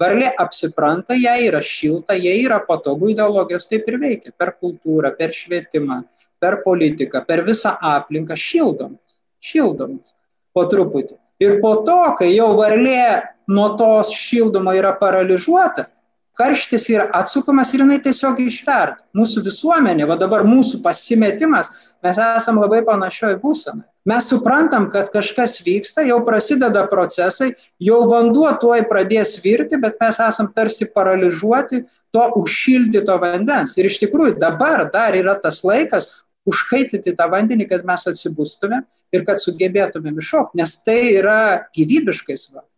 varlė 0.00 0.30
apsipranta, 0.38 1.16
jai 1.16 1.46
yra 1.46 1.62
šilta, 1.64 2.16
jai 2.18 2.36
yra 2.44 2.60
patogu, 2.64 3.10
ideologijos 3.12 3.68
taip 3.68 3.88
ir 3.90 3.98
veikia. 4.02 4.34
Per 4.36 4.54
kultūrą, 4.60 5.12
per 5.18 5.34
švietimą, 5.36 6.02
per 6.42 6.60
politiką, 6.64 7.24
per 7.26 7.44
visą 7.46 7.76
aplinką 7.94 8.36
šildomus. 8.36 9.18
Šildomus. 9.42 10.12
Po 10.56 10.64
truputį. 10.70 11.16
Ir 11.44 11.58
po 11.60 11.74
to, 11.84 11.98
kai 12.16 12.30
jau 12.32 12.54
varlė 12.56 13.22
nuo 13.52 13.68
tos 13.76 14.12
šildomo 14.16 14.72
yra 14.76 14.94
paralyžiuota, 14.96 15.90
karštis 16.36 16.88
yra 16.92 17.08
atsukamas 17.16 17.72
ir 17.74 17.82
jinai 17.82 17.98
tiesiog 18.04 18.40
išverda. 18.44 19.00
Mūsų 19.16 19.42
visuomenė, 19.46 20.06
va 20.08 20.18
dabar 20.20 20.44
mūsų 20.46 20.82
pasimetimas, 20.84 21.70
mes 22.04 22.20
esame 22.20 22.62
labai 22.62 22.82
panašioj 22.86 23.38
būsenai. 23.42 23.86
Mes 24.06 24.28
suprantam, 24.30 24.86
kad 24.92 25.08
kažkas 25.10 25.58
vyksta, 25.66 26.04
jau 26.06 26.20
prasideda 26.26 26.84
procesai, 26.90 27.54
jau 27.82 28.04
vanduo 28.10 28.52
tuoj 28.60 28.84
pradės 28.90 29.34
virti, 29.42 29.80
bet 29.82 29.96
mes 30.02 30.20
esam 30.22 30.52
tarsi 30.54 30.86
paralyžiuoti 30.92 31.82
to 32.14 32.28
užšildyto 32.38 33.16
vandens. 33.22 33.74
Ir 33.80 33.88
iš 33.90 33.98
tikrųjų 34.04 34.36
dabar 34.38 34.86
dar 34.92 35.16
yra 35.18 35.34
tas 35.40 35.64
laikas 35.66 36.06
užkaityti 36.46 37.16
tą 37.18 37.26
vandenį, 37.32 37.66
kad 37.72 37.84
mes 37.88 38.06
atsibustume 38.06 38.84
ir 39.14 39.26
kad 39.26 39.42
sugebėtumėm 39.42 40.22
iššokti, 40.22 40.60
nes 40.60 40.78
tai 40.86 41.00
yra 41.16 41.40
gyvybiškai 41.74 42.38
svarbu. 42.38 42.70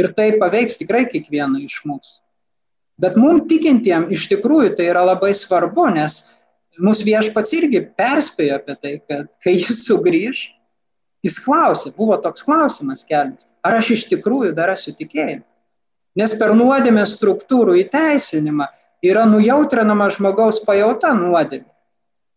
Ir 0.00 0.08
tai 0.16 0.30
paveiks 0.40 0.80
tikrai 0.80 1.04
kiekvieną 1.10 1.60
iš 1.66 1.82
mūsų. 1.84 2.22
Bet 3.02 3.18
mums 3.18 3.48
tikintiem 3.50 4.06
iš 4.14 4.28
tikrųjų 4.30 4.76
tai 4.78 4.86
yra 4.92 5.02
labai 5.02 5.32
svarbu, 5.34 5.88
nes 5.96 6.20
mūsų 6.78 7.06
viešpats 7.08 7.54
irgi 7.58 7.82
perspėjo 7.98 8.60
apie 8.60 8.76
tai, 8.78 8.92
kad 9.08 9.26
kai 9.42 9.56
jis 9.56 9.82
sugrįž, 9.88 10.44
jis 11.26 11.40
klausė, 11.42 11.90
buvo 11.96 12.18
toks 12.22 12.46
klausimas 12.46 13.02
kelias, 13.08 13.46
ar 13.62 13.80
aš 13.80 13.96
iš 13.96 14.06
tikrųjų 14.12 14.54
dar 14.54 14.70
esu 14.76 14.94
tikėjimas. 14.94 15.48
Nes 16.18 16.34
per 16.36 16.52
nuodėmę 16.54 17.02
struktūrų 17.08 17.78
įteisinimą 17.86 18.68
yra 19.02 19.24
nujautrinama 19.26 20.10
žmogaus 20.12 20.60
pajauta 20.62 21.14
nuodėmė. 21.16 21.66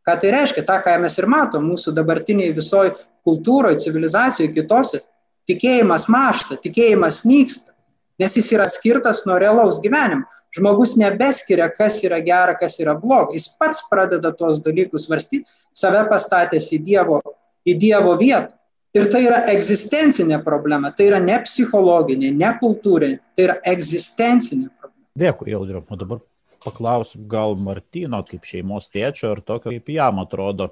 Ką 0.05 0.13
tai 0.21 0.31
reiškia? 0.31 0.61
Ta, 0.65 0.77
ką 0.85 0.93
mes 1.01 1.17
ir 1.17 1.25
matom 1.29 1.65
mūsų 1.65 1.91
dabartiniai 1.97 2.53
visoji 2.53 2.93
kultūroje, 3.25 3.79
civilizacijoje, 3.81 4.53
kitose. 4.53 5.01
Tikėjimas 5.49 6.05
mašta, 6.09 6.57
tikėjimas 6.61 7.23
nyksta, 7.25 7.73
nes 8.21 8.37
jis 8.37 8.51
yra 8.53 8.65
atskirtas 8.69 9.23
nuo 9.25 9.37
realaus 9.41 9.81
gyvenimo. 9.81 10.25
Žmogus 10.55 10.95
nebeskiria, 10.99 11.67
kas 11.73 11.99
yra 12.05 12.21
gera, 12.23 12.53
kas 12.55 12.77
yra 12.79 12.95
bloga. 12.99 13.33
Jis 13.35 13.49
pats 13.59 13.81
pradeda 13.89 14.31
tuos 14.35 14.61
dalykus 14.63 15.07
svarstyti, 15.07 15.49
save 15.75 16.05
pastatęs 16.09 16.69
į 16.77 16.79
Dievo, 16.85 17.19
į 17.67 17.75
dievo 17.81 18.15
vietą. 18.19 18.53
Ir 18.95 19.09
tai 19.11 19.25
yra 19.25 19.41
egzistencinė 19.51 20.37
problema, 20.45 20.93
tai 20.95 21.09
yra 21.09 21.19
ne 21.19 21.35
psichologinė, 21.43 22.29
ne 22.31 22.53
kultūrinė, 22.61 23.17
tai 23.35 23.49
yra 23.49 23.55
egzistencinė 23.67 24.69
problema. 24.69 25.03
Dėkui, 25.19 25.51
Jaudriu. 25.51 25.81
O 25.83 25.97
dabar 25.99 26.21
paklausiu 26.63 27.19
gal 27.27 27.57
Martino 27.59 28.21
kaip 28.23 28.47
šeimos 28.47 28.87
tėčio 28.93 29.33
ir 29.35 29.41
tokio, 29.43 29.73
kaip 29.73 29.91
jam 29.91 30.23
atrodo, 30.23 30.69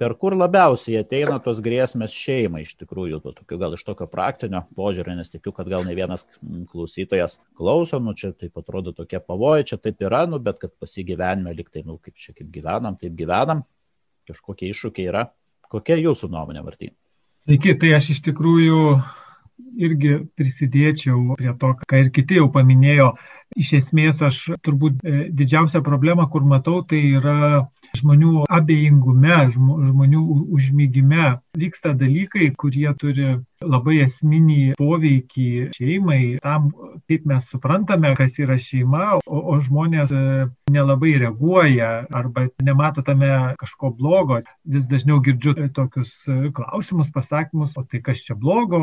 per 0.00 0.14
kur 0.20 0.36
labiausiai 0.36 1.00
ateina 1.00 1.38
tos 1.42 1.62
grėsmės 1.64 2.14
šeimai 2.14 2.62
iš 2.64 2.74
tikrųjų, 2.82 3.20
to, 3.24 3.32
tokio, 3.38 3.58
gal 3.60 3.76
iš 3.76 3.84
tokio 3.86 4.08
praktinio 4.12 4.62
požiūrio, 4.76 5.16
nes 5.16 5.32
tikiu, 5.32 5.54
kad 5.56 5.70
gal 5.72 5.86
ne 5.88 5.96
vienas 5.96 6.26
klausytojas 6.72 7.38
klauso, 7.56 8.00
nu 8.02 8.14
čia 8.18 8.32
taip 8.36 8.60
atrodo 8.60 8.92
tokie 8.96 9.20
pavojai, 9.22 9.66
čia 9.72 9.80
taip 9.80 10.04
yra, 10.04 10.24
nu 10.30 10.40
bet 10.42 10.60
kad 10.62 10.74
pasigyvenime 10.80 11.54
liktai, 11.56 11.86
nu 11.88 11.98
kaip 12.02 12.20
čia 12.20 12.36
kaip 12.36 12.52
gyvenam, 12.52 12.98
taip 13.00 13.16
gyvenam, 13.16 13.64
kažkokie 14.28 14.70
iššūkiai 14.72 15.10
yra. 15.12 15.26
Kokia 15.72 15.96
jūsų 15.98 16.30
nuomonė, 16.30 16.62
Martyn? 16.62 16.92
Sveiki, 17.46 17.74
tai 17.80 17.96
aš 17.96 18.12
iš 18.14 18.20
tikrųjų 18.28 18.82
irgi 19.86 20.18
prisidėčiau 20.38 21.36
prie 21.38 21.52
to, 21.60 21.72
ką 21.88 22.02
ir 22.04 22.12
kiti 22.14 22.38
jau 22.38 22.48
paminėjo. 22.52 23.14
Iš 23.54 23.68
esmės 23.78 24.20
aš 24.26 24.38
turbūt 24.66 25.04
e, 25.06 25.28
didžiausia 25.32 25.80
problema, 25.84 26.26
kur 26.32 26.44
matau, 26.44 26.80
tai 26.82 26.98
yra 27.20 27.62
žmonių 27.96 28.46
abejingume, 28.58 29.38
žmonių 29.54 30.22
užmygime. 30.58 31.36
Vyksta 31.56 31.94
dalykai, 31.96 32.50
kurie 32.58 32.88
turi 33.00 33.36
labai 33.64 34.00
esminį 34.04 34.76
poveikį 34.78 35.48
šeimai, 35.76 36.20
tam, 36.44 36.68
kaip 37.08 37.26
mes 37.28 37.46
suprantame, 37.50 38.12
kas 38.18 38.36
yra 38.42 38.58
šeima, 38.60 39.16
o, 39.24 39.40
o 39.52 39.56
žmonės 39.64 40.12
e, 40.12 40.22
nelabai 40.72 41.14
reaguoja 41.22 41.90
arba 42.20 42.46
nemato 42.66 43.04
tame 43.06 43.30
kažko 43.60 43.92
blogo. 43.96 44.42
Vis 44.76 44.88
dažniau 44.90 45.22
girdžiu 45.24 45.56
tokius 45.76 46.12
e, 46.28 46.50
klausimus, 46.56 47.12
pasakymus, 47.14 47.76
o 47.76 47.84
tai 47.88 48.02
kas 48.04 48.22
čia 48.26 48.36
blogo, 48.38 48.80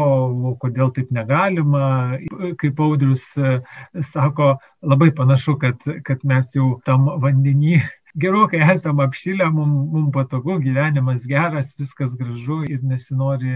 o 0.52 0.56
kodėl 0.62 0.94
taip 0.96 1.14
negalima. 1.14 2.18
Kaip 2.62 2.82
Audrius 2.82 3.30
e, 3.38 3.60
sako, 4.02 4.56
labai 4.82 5.12
panašu, 5.16 5.58
kad, 5.62 5.86
kad 6.08 6.26
mes 6.28 6.50
jau 6.56 6.78
tam 6.88 7.06
vandenį 7.22 7.84
gerokai 8.16 8.62
esam 8.74 9.00
apšilę, 9.00 9.50
mums 9.52 9.92
mum 9.92 10.12
patogu, 10.12 10.60
gyvenimas 10.62 11.26
geras, 11.28 11.74
viskas 11.80 12.16
gražu 12.18 12.62
ir 12.70 12.84
nesinori 12.86 13.54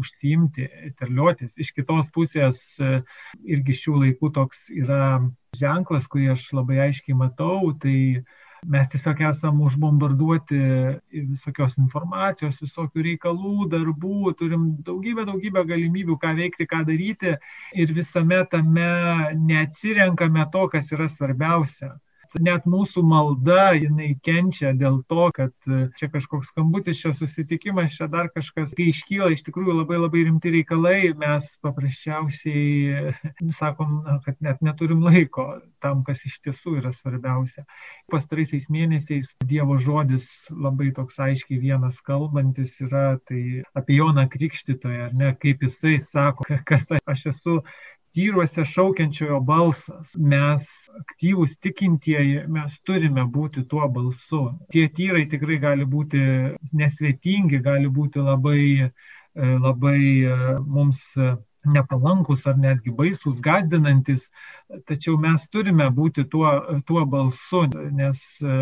užsiimti, 0.00 0.68
terliotis. 0.98 1.52
Iš 1.60 1.72
kitos 1.76 2.08
pusės 2.14 2.62
irgi 2.80 3.76
šių 3.82 4.04
laikų 4.04 4.32
toks 4.36 4.68
yra 4.72 5.20
ženklas, 5.60 6.08
kurį 6.08 6.32
aš 6.36 6.48
labai 6.56 6.80
aiškiai 6.86 7.18
matau, 7.18 7.74
tai 7.82 8.24
mes 8.70 8.90
tiesiog 8.92 9.20
esam 9.28 9.60
užbombarduoti 9.64 10.58
visokios 11.12 11.76
informacijos, 11.80 12.60
visokių 12.60 13.04
reikalų, 13.06 13.70
darbų, 13.72 14.34
turim 14.40 14.68
daugybę, 14.84 15.24
daugybę 15.28 15.64
galimybių, 15.68 16.16
ką 16.20 16.34
veikti, 16.40 16.68
ką 16.68 16.84
daryti 16.88 17.36
ir 17.76 17.96
visame 17.96 18.44
tame 18.52 18.92
neatsirenkame 19.36 20.46
to, 20.52 20.68
kas 20.72 20.92
yra 20.96 21.08
svarbiausia 21.08 21.96
net 22.38 22.66
mūsų 22.70 23.02
malda, 23.06 23.72
jinai 23.74 24.12
kenčia 24.22 24.70
dėl 24.78 25.00
to, 25.10 25.26
kad 25.34 25.52
e, 25.66 25.88
čia 25.98 26.08
kažkoks 26.12 26.52
skambutis, 26.52 27.00
čia 27.00 27.12
susitikimas, 27.16 27.96
čia 27.96 28.06
dar 28.12 28.30
kažkas, 28.34 28.74
kai 28.76 28.90
iškyla 28.92 29.32
iš 29.34 29.42
tikrųjų 29.48 29.74
labai 29.80 29.98
labai 29.98 30.24
rimti 30.28 30.52
reikalai, 30.54 31.12
mes 31.18 31.48
paprasčiausiai 31.64 33.14
sakom, 33.58 34.00
kad 34.26 34.38
net 34.44 34.62
neturim 34.64 35.02
laiko 35.06 35.48
tam, 35.82 36.04
kas 36.06 36.22
iš 36.28 36.38
tiesų 36.46 36.78
yra 36.80 36.94
svarbiausia. 36.94 37.66
Pastaraisiais 38.12 38.68
mėnesiais 38.70 39.34
Dievo 39.50 39.78
žodis 39.80 40.26
labai 40.54 40.90
toks 40.96 41.18
aiškiai 41.22 41.60
vienas 41.62 42.00
kalbantis 42.06 42.76
yra, 42.84 43.18
tai 43.26 43.64
apie 43.74 43.98
Joną 43.98 44.28
Krikštytoją, 44.30 45.08
ar 45.08 45.16
ne, 45.16 45.32
kaip 45.40 45.64
jisai 45.66 45.98
sako, 46.02 46.46
kas 46.68 46.86
aš 47.10 47.30
esu 47.34 47.60
tyruose 48.14 48.64
šaukiančiojo 48.66 49.40
balsas. 49.46 50.14
Mes 50.32 50.66
aktyvūs 51.02 51.56
tikintieji, 51.64 52.46
mes 52.56 52.78
turime 52.86 53.26
būti 53.36 53.64
tuo 53.70 53.88
balsu. 53.92 54.42
Tie 54.74 54.88
tyrai 54.96 55.26
tikrai 55.30 55.60
gali 55.62 55.86
būti 55.94 56.22
nesvetingi, 56.82 57.62
gali 57.64 57.90
būti 58.00 58.24
labai, 58.24 58.64
e, 58.90 59.52
labai 59.66 60.00
e, 60.00 60.36
mums 60.66 61.00
nepalankus 61.64 62.46
ar 62.48 62.56
netgi 62.56 62.92
baisus, 62.96 63.40
gazdinantis, 63.44 64.28
tačiau 64.88 65.18
mes 65.20 65.44
turime 65.52 65.90
būti 65.92 66.24
tuo, 66.32 66.52
tuo 66.88 67.04
balsu, 67.04 67.66
nes 67.92 68.22
e, 68.40 68.60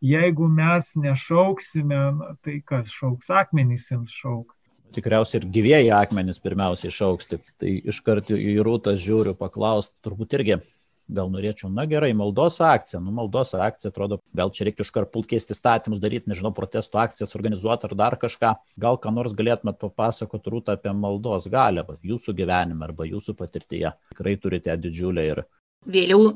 jeigu 0.00 0.48
mes 0.48 0.94
nešauksime, 0.96 2.04
tai 2.42 2.60
kas 2.64 2.94
šauks 2.94 3.30
akmenys 3.42 3.90
jiems 3.92 4.14
šauks 4.22 4.57
tikriausiai 4.96 5.42
ir 5.42 5.48
gyvėjai 5.54 5.94
akmenys 5.98 6.42
pirmiausiai 6.42 6.92
išauks. 6.92 7.32
Tai, 7.32 7.72
iš 7.92 8.02
karto 8.06 8.36
į 8.36 8.58
rūtas 8.66 9.00
žiūriu 9.04 9.34
paklausti, 9.38 10.02
turbūt 10.04 10.38
irgi 10.38 10.60
gal 11.08 11.30
norėčiau, 11.32 11.70
na 11.72 11.86
gerai, 11.88 12.10
maldos 12.16 12.58
akcija, 12.64 13.00
nu 13.00 13.12
maldos 13.16 13.54
akcija, 13.56 13.90
atrodo, 13.92 14.20
gal 14.36 14.52
čia 14.52 14.68
reikia 14.68 14.84
iškart 14.84 15.10
pult 15.14 15.28
keisti 15.30 15.56
statymus, 15.56 16.02
daryti, 16.02 16.28
nežinau, 16.30 16.52
protesto 16.56 17.00
akcijas 17.00 17.32
organizuoti 17.38 17.88
ar 17.88 17.94
dar 17.98 18.18
kažką. 18.20 18.54
Gal 18.80 19.00
ką 19.00 19.12
nors 19.16 19.36
galėtumėt 19.38 19.80
papasakoti 19.80 20.52
rūtą 20.52 20.76
apie 20.76 20.92
maldos 20.92 21.48
galę, 21.52 21.86
jūsų 22.04 22.36
gyvenime 22.42 22.84
arba 22.88 23.08
jūsų 23.08 23.36
patirtyje. 23.38 23.94
Tikrai 24.12 24.36
turite 24.42 24.76
didžiulę 24.76 25.30
ir 25.32 25.46
Vėliau 25.86 26.32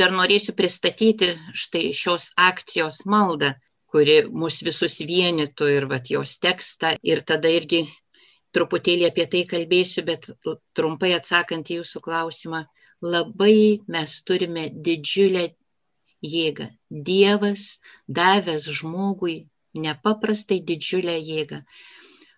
dar 0.00 0.14
norėsiu 0.14 0.54
pristatyti 0.56 1.34
štai 1.54 1.90
šios 1.94 2.30
akcijos 2.40 3.02
maldą 3.04 3.52
kuri 3.96 4.16
mus 4.28 4.58
visus 4.60 4.98
vienytų 5.08 5.66
ir 5.72 5.86
vat, 5.88 6.10
jos 6.12 6.36
tekstą. 6.42 6.90
Ir 7.00 7.22
tada 7.24 7.48
irgi 7.48 7.86
truputėlį 8.52 9.06
apie 9.08 9.24
tai 9.32 9.44
kalbėsiu, 9.48 10.04
bet 10.04 10.28
trumpai 10.76 11.14
atsakant 11.16 11.70
į 11.72 11.78
jūsų 11.78 12.02
klausimą, 12.04 12.60
labai 13.00 13.80
mes 13.88 14.18
turime 14.28 14.66
didžiulę 14.88 15.46
jėgą. 16.34 16.68
Dievas 17.08 17.64
davęs 18.20 18.68
žmogui 18.80 19.38
nepaprastai 19.86 20.60
didžiulę 20.68 21.16
jėgą. 21.16 21.62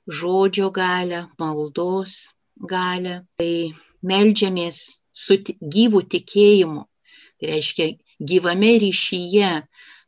Žodžio 0.06 0.70
galę, 0.78 1.24
maldos 1.42 2.28
galę. 2.70 3.24
Tai 3.42 3.52
melžiamės 4.06 4.84
su 5.10 5.42
gyvų 5.58 6.06
tikėjimu. 6.14 6.86
Tai 7.38 7.50
reiškia 7.50 7.90
gyvame 8.30 8.76
ryšyje 8.86 9.50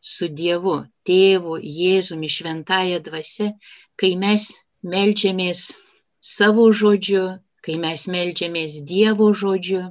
su 0.00 0.28
Dievu, 0.28 0.76
Tėvu, 1.06 1.58
Jėzumi, 1.60 2.28
Šventąją 2.36 3.00
dvasę, 3.06 3.52
kai 4.00 4.16
mes 4.16 4.50
melžiamės 4.82 5.62
savo 6.20 6.66
žodžiu, 6.72 7.24
kai 7.64 7.76
mes 7.84 8.06
melžiamės 8.08 8.80
Dievo 8.88 9.30
žodžiu, 9.42 9.82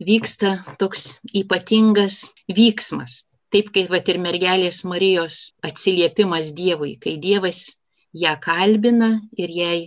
vyksta 0.00 0.52
toks 0.80 1.18
ypatingas 1.42 2.22
vyksmas. 2.48 3.24
Taip 3.52 3.70
kaip 3.72 3.88
vat 3.92 4.08
ir 4.12 4.18
mergelės 4.20 4.82
Marijos 4.84 5.52
atsiliepimas 5.64 6.52
Dievui, 6.56 6.96
kai 7.00 7.16
Dievas 7.16 7.60
ją 8.12 8.34
kalbina 8.40 9.10
ir 9.36 9.52
jai 9.60 9.78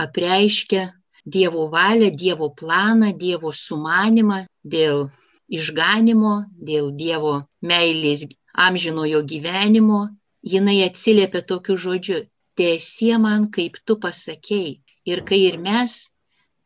apreiškia 0.00 0.92
Dievo 1.24 1.68
valią, 1.70 2.10
Dievo 2.10 2.48
planą, 2.60 3.12
Dievo 3.24 3.52
sumanimą 3.52 4.46
dėl 4.64 5.08
išganimo, 5.48 6.34
dėl 6.56 6.90
Dievo 6.96 7.34
meilės 7.60 8.24
amžinojo 8.54 9.22
gyvenimo, 9.30 10.00
jinai 10.42 10.82
atsiliepia 10.84 11.42
tokiu 11.50 11.76
žodžiu, 11.84 12.18
tiesie 12.56 13.18
man, 13.18 13.46
kaip 13.56 13.78
tu 13.86 13.96
pasakėjai. 14.04 14.80
Ir 15.10 15.22
kai 15.28 15.38
ir 15.48 15.56
mes 15.58 15.94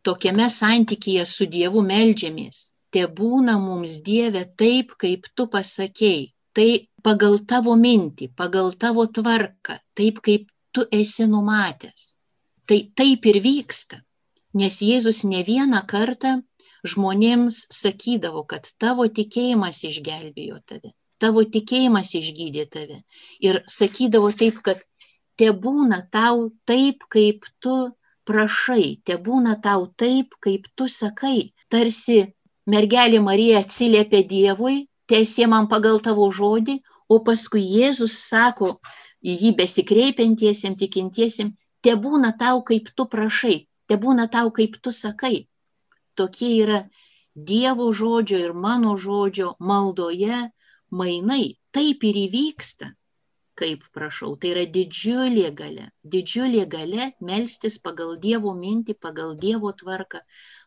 tokiame 0.07 0.49
santykyje 0.55 1.25
su 1.33 1.47
Dievu 1.53 1.83
melžiamės, 1.91 2.59
te 2.93 3.07
būna 3.21 3.55
mums 3.63 4.01
Dieve 4.09 4.43
taip, 4.63 4.97
kaip 5.05 5.31
tu 5.35 5.47
pasakėjai. 5.55 6.27
Tai 6.57 6.69
pagal 7.07 7.39
tavo 7.53 7.77
mintį, 7.77 8.31
pagal 8.41 8.73
tavo 8.83 9.07
tvarką, 9.19 9.79
taip 9.95 10.21
kaip 10.29 10.51
tu 10.73 10.87
esi 11.01 11.27
numatęs. 11.29 12.05
Tai 12.67 12.79
taip 12.99 13.31
ir 13.33 13.41
vyksta. 13.45 14.03
Nes 14.57 14.81
Jėzus 14.81 15.23
ne 15.29 15.43
vieną 15.45 15.83
kartą 15.87 16.39
žmonėms 16.93 17.67
sakydavo, 17.81 18.47
kad 18.53 18.73
tavo 18.81 19.05
tikėjimas 19.19 19.85
išgelbėjo 19.91 20.63
tave 20.65 20.97
tavo 21.23 21.45
tikėjimas 21.45 22.13
išgydė 22.19 22.67
tave. 22.73 23.03
Ir 23.41 23.63
sakydavo 23.71 24.33
taip, 24.33 24.61
kad 24.67 24.83
te 25.41 25.53
būna 25.67 26.03
tau 26.13 26.51
taip, 26.69 27.05
kaip 27.13 27.47
tu 27.61 27.77
prašai, 28.29 29.01
te 29.07 29.17
būna 29.29 29.57
tau 29.63 29.87
taip, 30.03 30.35
kaip 30.41 30.67
tu 30.75 30.89
sakai. 30.93 31.53
Tarsi 31.73 32.19
mergelė 32.67 33.23
Marija 33.23 33.63
atsiliepia 33.65 34.23
Dievui, 34.33 34.87
tiesie 35.11 35.47
man 35.47 35.69
pagal 35.73 36.01
tavo 36.03 36.29
žodį, 36.39 36.81
o 37.09 37.21
paskui 37.27 37.63
Jėzus 37.63 38.17
sako 38.27 38.77
į 39.23 39.37
jį 39.43 39.53
besikreipiantiesiem, 39.61 40.75
tikintiesiem, 40.81 41.55
te 41.83 41.95
būna 41.95 42.33
tau, 42.39 42.63
kaip 42.67 42.91
tu 42.97 43.07
prašai, 43.11 43.59
te 43.87 43.99
būna 44.03 44.27
tau, 44.31 44.51
kaip 44.51 44.81
tu 44.83 44.91
sakai. 44.91 45.47
Tokie 46.19 46.53
yra 46.65 46.87
Dievo 47.37 47.91
žodžio 47.93 48.39
ir 48.41 48.53
mano 48.57 48.95
žodžio 48.97 49.55
maldoje 49.61 50.47
mainai 50.91 51.57
taip 51.73 52.05
ir 52.05 52.23
įvyksta. 52.27 52.93
kaip 53.57 53.85
prašau, 53.97 54.35
tai 54.37 54.51
yra 54.53 54.65
didžiulė 54.69 55.51
gale. 55.57 55.89
Didžiulė 56.05 56.67
gale 56.69 57.13
melstis 57.25 57.79
pagal 57.81 58.19
Dievo 58.21 58.53
mintį, 58.53 58.97
pagal 59.01 59.33
Dievo 59.41 59.73
tvarką, 59.73 60.21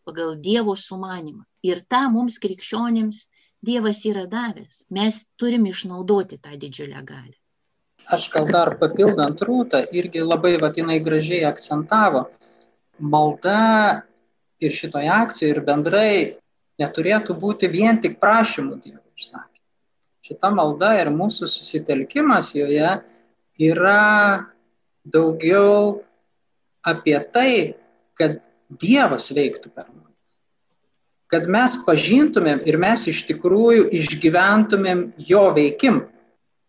pagal 0.09 0.35
Dievo 0.41 0.73
sumanimą. 0.73 1.45
Ir 1.61 1.83
tą 1.85 2.07
mums 2.09 2.39
krikščionims 2.41 3.27
Dievas 3.61 4.05
yra 4.07 4.23
davęs. 4.25 4.85
Mes 4.89 5.25
turim 5.37 5.67
išnaudoti 5.67 6.39
tą 6.39 6.55
didžiulę 6.57 7.03
galę. 7.03 7.35
Aš 8.07 8.29
gal 8.31 8.47
dar 8.47 8.71
papildant 8.79 9.41
rūtą, 9.43 9.83
irgi 9.91 10.23
labai 10.23 10.55
vadinai 10.57 10.97
gražiai 11.03 11.43
akcentavo, 11.45 12.29
malda 12.99 14.05
ir 14.63 14.71
šitoje 14.73 15.11
akcijoje 15.11 15.51
ir 15.53 15.61
bendrai 15.67 16.13
neturėtų 16.79 17.35
būti 17.35 17.67
vien 17.67 17.99
tik 18.01 18.17
prašymų 18.23 18.79
išsakymų 18.87 19.48
šita 20.29 20.51
malda 20.53 20.93
ir 21.01 21.09
mūsų 21.09 21.49
susitelkimas 21.49 22.53
joje 22.53 22.99
yra 23.59 24.45
daugiau 25.03 26.03
apie 26.85 27.17
tai, 27.33 27.53
kad 28.13 28.39
Dievas 28.69 29.31
veiktų 29.33 29.71
per 29.73 29.87
mus. 29.89 30.13
Kad 31.29 31.47
mes 31.49 31.73
pažintumėm 31.87 32.61
ir 32.69 32.77
mes 32.77 33.07
iš 33.09 33.23
tikrųjų 33.25 33.87
išgyventumėm 33.97 35.07
jo 35.25 35.47
veikimą. 35.55 36.05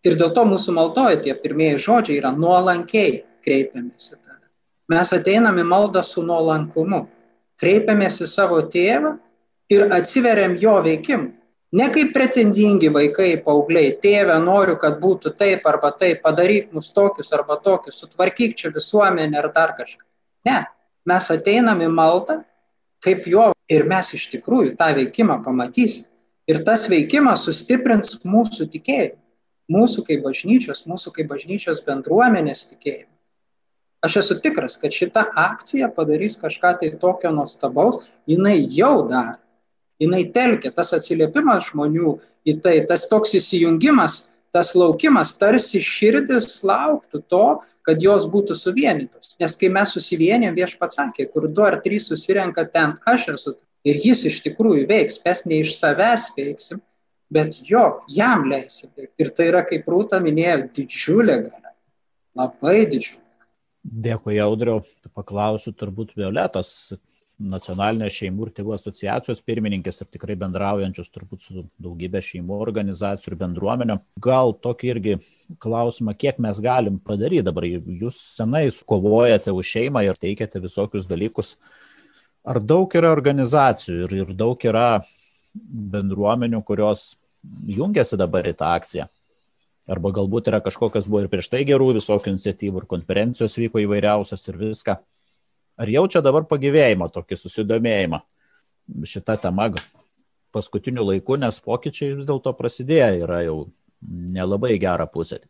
Ir 0.08 0.16
dėl 0.16 0.32
to 0.32 0.46
mūsų 0.48 0.72
maldoje 0.72 1.18
tie 1.26 1.34
pirmieji 1.36 1.82
žodžiai 1.84 2.22
yra 2.22 2.30
nuolankiai 2.32 3.18
kreipiamės 3.44 4.14
į 4.14 4.16
tave. 4.16 4.48
Mes 4.88 5.12
ateiname 5.12 5.64
maldą 5.68 6.00
su 6.00 6.24
nuolankumu. 6.24 7.02
Kreipiamės 7.60 8.22
į 8.24 8.30
savo 8.32 8.62
tėvą 8.64 9.18
ir 9.68 9.92
atsiveriam 9.92 10.56
jo 10.56 10.78
veikimu. 10.88 11.34
Ne 11.70 11.86
kaip 11.94 12.10
pretendingi 12.10 12.88
vaikai, 12.90 13.36
paaugliai, 13.44 13.92
tėve, 14.02 14.34
noriu, 14.42 14.74
kad 14.80 14.96
būtų 14.98 15.30
taip 15.38 15.66
arba 15.70 15.92
taip, 15.94 16.18
padaryk 16.24 16.72
mus 16.74 16.88
tokius 16.90 17.30
arba 17.36 17.60
tokius, 17.62 18.00
sutvarkyk 18.02 18.56
čia 18.58 18.72
visuomenę 18.74 19.38
ar 19.38 19.52
dar 19.54 19.76
kažką. 19.78 20.02
Ne, 20.48 20.64
mes 21.06 21.30
ateinam 21.30 21.84
į 21.84 21.90
maldą 21.94 22.40
kaip 23.04 23.26
jo 23.26 23.50
ir 23.70 23.86
mes 23.88 24.14
iš 24.16 24.28
tikrųjų 24.34 24.74
tą 24.78 24.90
veikimą 24.98 25.40
pamatysim. 25.44 26.06
Ir 26.50 26.64
tas 26.66 26.88
veikimas 26.90 27.44
sustiprins 27.46 28.16
mūsų 28.26 28.66
tikėjimą, 28.72 29.18
mūsų 29.70 30.02
kaip 30.08 30.24
bažnyčios, 30.24 30.82
mūsų 30.90 31.12
kaip 31.14 31.28
bažnyčios 31.30 31.82
bendruomenės 31.86 32.66
tikėjimą. 32.72 33.06
Aš 34.02 34.16
esu 34.22 34.38
tikras, 34.40 34.78
kad 34.80 34.96
šita 34.96 35.26
akcija 35.38 35.90
padarys 35.94 36.38
kažką 36.40 36.72
tai 36.80 36.90
tokio 36.98 37.30
nuostabaus, 37.36 38.00
jinai 38.26 38.56
jau 38.72 39.04
daro 39.06 39.36
jinai 40.00 40.24
telkia, 40.34 40.72
tas 40.74 40.92
atsiliepimas 40.96 41.70
žmonių 41.70 42.16
į 42.48 42.56
tai, 42.64 42.76
tas 42.88 43.06
toks 43.10 43.36
įsijungimas, 43.38 44.30
tas 44.54 44.72
laukimas, 44.74 45.34
tarsi 45.38 45.82
širdis 45.84 46.60
lauktų 46.66 47.22
to, 47.30 47.46
kad 47.86 48.02
jos 48.02 48.26
būtų 48.30 48.56
suvienytos. 48.58 49.34
Nes 49.40 49.56
kai 49.56 49.70
mes 49.72 49.94
susivienėm, 49.94 50.56
viešpats 50.56 50.98
sakė, 50.98 51.26
kur 51.32 51.48
du 51.48 51.64
ar 51.64 51.78
trys 51.84 52.10
susirenka 52.10 52.66
ten, 52.68 52.98
aš 53.08 53.30
esu. 53.36 53.56
Ir 53.86 53.96
jis 54.04 54.26
iš 54.28 54.42
tikrųjų 54.44 54.84
veiks, 54.90 55.22
mes 55.24 55.46
ne 55.48 55.62
iš 55.62 55.72
savęs 55.78 56.26
veiksim, 56.36 56.82
bet 57.32 57.56
jo, 57.64 58.02
jam 58.12 58.44
leisim 58.50 58.90
veikti. 58.92 59.14
Ir 59.24 59.32
tai 59.32 59.48
yra, 59.48 59.64
kaip 59.64 59.88
Rūta 59.88 60.20
minėjo, 60.20 60.66
didžiulė 60.76 61.38
galia. 61.46 61.72
Labai 62.36 62.82
didžiulė. 62.90 63.24
Dėkui, 63.80 64.36
Audriau. 64.44 64.82
Paklausiu 65.16 65.72
turbūt 65.72 66.12
Violetos, 66.18 66.92
nacionalinės 67.40 68.14
šeimų 68.20 68.46
ir 68.46 68.52
tėvų 68.58 68.74
asociacijos 68.76 69.40
pirmininkės 69.46 70.02
ir 70.02 70.08
tikrai 70.12 70.36
bendraujančios 70.40 71.08
turbūt 71.12 71.44
su 71.44 71.64
daugybė 71.80 72.20
šeimų 72.24 72.58
organizacijų 72.60 73.32
ir 73.32 73.38
bendruomenio. 73.40 73.96
Gal 74.20 74.52
tokį 74.60 74.90
irgi 74.94 75.14
klausimą, 75.62 76.14
kiek 76.20 76.40
mes 76.42 76.60
galim 76.62 76.98
padaryti 77.00 77.46
dabar. 77.48 77.66
Jūs 77.70 78.18
senai 78.36 78.66
kovojate 78.86 79.54
už 79.56 79.72
šeimą 79.76 80.04
ir 80.06 80.20
teikiate 80.20 80.60
visokius 80.60 81.08
dalykus. 81.10 81.54
Ar 82.44 82.60
daug 82.60 82.92
yra 82.96 83.12
organizacijų 83.12 84.04
ir, 84.04 84.18
ir 84.24 84.34
daug 84.36 84.60
yra 84.64 85.00
bendruomenių, 85.54 86.62
kurios 86.64 87.14
jungiasi 87.68 88.20
dabar 88.20 88.48
į 88.48 88.56
tą 88.60 88.74
akciją? 88.76 89.08
Arba 89.90 90.12
galbūt 90.14 90.50
yra 90.52 90.60
kažkokios 90.62 91.08
buvo 91.08 91.24
ir 91.24 91.30
prieš 91.32 91.48
tai 91.50 91.64
gerų 91.66 91.94
visokių 91.96 92.34
iniciatyvų 92.34 92.82
ir 92.82 92.90
konferencijos 92.90 93.56
vyko 93.58 93.80
įvairiausias 93.82 94.44
ir 94.52 94.60
viską. 94.60 95.00
Ar 95.80 95.88
jaučia 95.88 96.20
dabar 96.24 96.44
pagyvėjimą, 96.48 97.08
tokį 97.14 97.38
susidomėjimą 97.40 98.20
šitą 99.06 99.38
temą 99.40 99.70
paskutiniu 100.52 101.06
laiku, 101.06 101.38
nes 101.40 101.60
pokyčiai 101.62 102.16
vis 102.18 102.26
dėlto 102.28 102.52
prasidėjo, 102.58 103.10
yra 103.24 103.42
jau 103.46 103.58
nelabai 104.36 104.74
gera 104.82 105.06
pusė. 105.06 105.40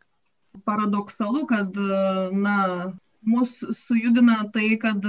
Paradoksalu, 0.67 1.45
kad 1.49 1.77
na, 2.35 2.57
mus 3.27 3.55
sujudina 3.85 4.43
tai, 4.53 4.75
kad 4.81 5.03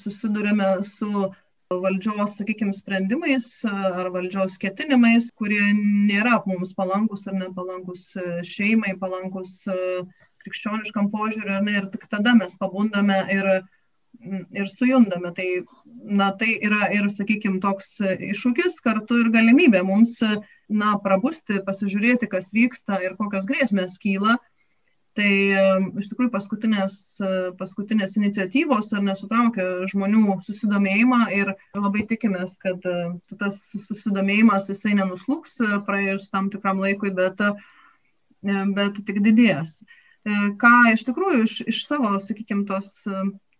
susidurime 0.00 0.72
su 0.88 1.30
valdžios, 1.70 2.34
sakykime, 2.40 2.74
sprendimais 2.74 3.48
ar 3.70 4.10
valdžios 4.10 4.56
ketinimais, 4.62 5.30
kurie 5.38 5.62
nėra 5.78 6.40
mums 6.48 6.74
palankus 6.74 7.28
ar 7.30 7.36
nepalankus 7.38 8.08
šeimai, 8.50 8.96
palankus 8.98 9.60
krikščioniškam 10.42 11.10
požiūriu, 11.12 11.52
ar 11.60 11.66
ne, 11.66 11.76
ir 11.78 11.86
tik 11.92 12.08
tada 12.10 12.34
mes 12.34 12.56
pabundame 12.58 13.20
ir 13.30 13.52
ir 14.20 14.68
sujundame. 14.68 15.32
Tai, 15.36 15.48
na, 16.04 16.30
tai 16.36 16.54
yra 16.66 16.90
ir, 16.94 17.08
sakykime, 17.12 17.60
toks 17.62 17.98
iššūkis, 18.04 18.80
kartu 18.84 19.20
ir 19.24 19.32
galimybė 19.34 19.82
mums, 19.86 20.18
na, 20.70 20.94
prabusti, 21.02 21.60
pasižiūrėti, 21.66 22.30
kas 22.30 22.52
vyksta 22.56 23.00
ir 23.04 23.16
kokios 23.20 23.48
grėsmės 23.48 23.98
kyla. 24.02 24.38
Tai 25.18 25.30
iš 25.98 26.06
tikrųjų 26.12 26.30
paskutinės, 26.30 26.96
paskutinės 27.58 28.14
iniciatyvos 28.20 28.92
ar 28.94 29.02
nesutraukia 29.02 29.64
žmonių 29.90 30.36
susidomėjimą 30.46 31.24
ir 31.34 31.50
labai 31.74 32.04
tikimės, 32.08 32.54
kad 32.62 32.86
tas 33.40 33.58
susidomėjimas 33.88 34.70
jisai 34.70 34.94
nenuslūks 35.00 35.58
praėjus 35.88 36.30
tam 36.30 36.46
tikram 36.54 36.78
laikui, 36.84 37.10
bet, 37.16 37.42
bet 38.78 39.02
tik 39.08 39.18
didės. 39.26 39.80
Ką 40.62 40.74
iš 40.94 41.02
tikrųjų 41.08 41.42
iš, 41.42 41.58
iš 41.74 41.82
savo, 41.88 42.14
sakykime, 42.22 42.62
tos 42.70 43.02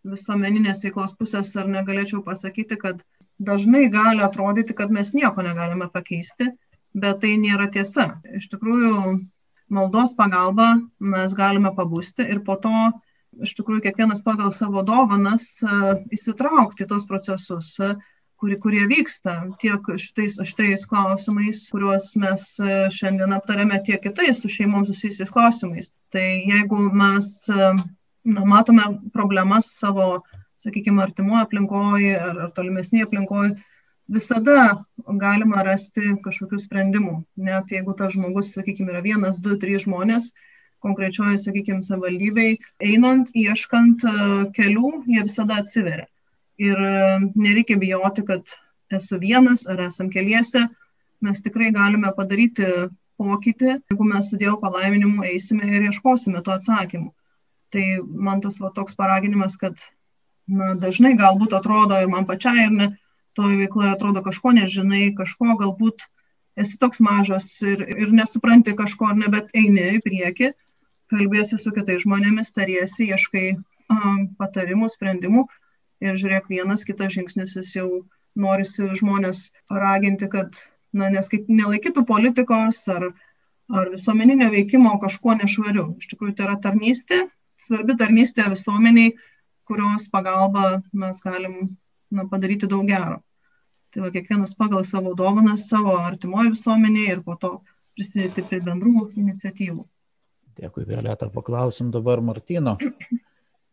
visuomeninės 0.07 0.85
veiklos 0.85 1.13
pusės 1.19 1.53
ar 1.61 1.69
negalėčiau 1.69 2.23
pasakyti, 2.25 2.79
kad 2.81 3.03
dažnai 3.41 3.89
gali 3.93 4.25
atrodyti, 4.25 4.77
kad 4.77 4.93
mes 4.93 5.13
nieko 5.17 5.45
negalime 5.45 5.91
pakeisti, 5.93 6.51
bet 6.95 7.21
tai 7.23 7.37
nėra 7.41 7.69
tiesa. 7.73 8.21
Iš 8.37 8.49
tikrųjų, 8.55 9.19
maldos 9.71 10.15
pagalba 10.19 10.73
mes 10.99 11.37
galime 11.37 11.73
pabusti 11.77 12.27
ir 12.27 12.43
po 12.47 12.57
to, 12.61 12.91
iš 13.45 13.55
tikrųjų, 13.59 13.85
kiekvienas 13.87 14.25
pagal 14.27 14.51
savo 14.53 14.83
dovanas 14.87 15.53
įsitraukti 16.11 16.89
tos 16.91 17.07
procesus, 17.07 17.77
kurie, 18.41 18.57
kurie 18.59 18.83
vyksta 18.91 19.37
tiek 19.63 19.85
šitais 20.01 20.41
aštriais 20.43 20.87
klausimais, 20.91 21.69
kuriuos 21.73 22.15
mes 22.21 22.47
šiandien 22.97 23.37
aptarėme, 23.37 23.79
tiek 23.87 24.03
kitais 24.03 24.43
su 24.43 24.51
šeimom 24.51 24.89
susijusiais 24.89 25.33
klausimais. 25.33 25.93
Tai 26.11 26.25
jeigu 26.25 26.89
mes 26.91 27.31
matome 28.25 28.83
problemas 29.13 29.73
savo, 29.79 30.23
sakykime, 30.61 31.03
artimoje 31.03 31.45
aplinkoje 31.47 32.15
ar, 32.21 32.39
ar 32.47 32.55
tolimesnėje 32.57 33.09
aplinkoje, 33.09 33.55
visada 34.11 34.85
galima 35.07 35.65
rasti 35.65 36.15
kažkokių 36.25 36.59
sprendimų. 36.61 37.17
Net 37.37 37.71
jeigu 37.73 37.95
tas 37.97 38.15
žmogus, 38.17 38.55
sakykime, 38.57 38.93
yra 38.93 39.03
vienas, 39.05 39.41
du, 39.41 39.57
trys 39.61 39.87
žmonės, 39.87 40.31
konkrečioje, 40.85 41.39
sakykime, 41.39 41.85
savivaldybei, 41.85 42.59
einant, 42.83 43.31
ieškant 43.37 44.05
e, 44.09 44.15
kelių, 44.57 44.93
jie 45.13 45.25
visada 45.27 45.61
atsiveria. 45.61 46.09
Ir 46.61 46.77
e, 46.77 46.95
nereikia 47.37 47.79
bijoti, 47.81 48.25
kad 48.27 48.57
esu 48.91 49.21
vienas 49.21 49.67
ar 49.71 49.85
esam 49.87 50.11
keliese, 50.13 50.67
mes 51.21 51.45
tikrai 51.45 51.71
galime 51.77 52.11
padaryti 52.17 52.67
pokytį, 53.21 53.77
jeigu 53.93 54.07
mes 54.09 54.31
su 54.33 54.39
Dievo 54.41 54.57
palaiminimu 54.63 55.27
eisime 55.29 55.69
ir 55.69 55.91
ieškosime 55.91 56.41
to 56.45 56.57
atsakymų. 56.57 57.13
Tai 57.71 57.85
man 58.27 58.41
tas 58.43 58.59
va, 58.63 58.73
toks 58.75 58.97
paraginimas, 58.99 59.57
kad 59.61 59.79
na, 60.51 60.75
dažnai 60.75 61.15
galbūt 61.19 61.55
atrodo 61.55 61.99
ir 62.03 62.11
man 62.11 62.27
pačiai, 62.27 62.67
ir 62.67 62.75
ne, 62.75 62.89
toje 63.39 63.59
veikloje 63.61 63.93
atrodo 63.95 64.23
kažko 64.27 64.55
nežinai, 64.57 65.13
kažko 65.19 65.55
galbūt 65.61 66.09
esi 66.61 66.79
toks 66.83 67.01
mažas 67.05 67.47
ir, 67.63 67.85
ir 67.87 68.13
nesupranti 68.17 68.75
kažko, 68.77 69.13
ar 69.13 69.21
ne, 69.21 69.31
bet 69.33 69.55
eini 69.57 69.87
į 69.97 70.03
priekį, 70.05 70.51
kalbėsi 71.13 71.59
su 71.59 71.73
kitais 71.75 72.03
žmonėmis, 72.05 72.53
tariesi, 72.57 73.09
ieškai 73.15 73.47
um, 73.55 74.27
patarimų, 74.41 74.91
sprendimų 74.93 75.47
ir 76.05 76.19
žiūrėk, 76.19 76.51
vienas 76.51 76.87
kitas 76.89 77.15
žingsnis 77.17 77.57
jis 77.59 77.73
jau 77.79 77.89
norisi 78.39 78.87
žmonės 78.99 79.51
paraginti, 79.71 80.29
kad 80.33 80.63
na, 80.97 81.11
neskaip, 81.13 81.49
nelaikytų 81.51 82.05
politikos 82.07 82.83
ar, 82.93 83.11
ar 83.71 83.91
visuomeninio 83.95 84.51
veikimo 84.55 84.97
kažkuo 85.03 85.37
nešvariu. 85.41 85.93
Iš 86.03 86.13
tikrųjų, 86.13 86.37
tai 86.39 86.49
yra 86.49 86.59
tarnystė 86.63 87.25
svarbi 87.61 87.97
tarnystė 88.01 88.49
visuomeniai, 88.53 89.15
kurios 89.69 90.09
pagalba 90.13 90.81
mes 90.93 91.21
galim 91.25 91.57
na, 92.11 92.27
padaryti 92.31 92.69
daug 92.71 92.89
gero. 92.89 93.21
Tai 93.91 94.05
va, 94.05 94.13
kiekvienas 94.15 94.55
pagal 94.59 94.85
savo 94.87 95.15
dovanas, 95.19 95.67
savo 95.71 95.97
artimoje 95.99 96.55
visuomenėje 96.55 97.17
ir 97.17 97.25
po 97.27 97.37
to 97.41 97.57
prisidėti 97.99 98.45
prie 98.47 98.61
bendrų 98.67 99.09
iniciatyvų. 99.19 99.83
Dėkui, 100.61 100.85
Violeta, 100.87 101.31
paklausim 101.33 101.91
dabar 101.95 102.23
Martino. 102.23 102.77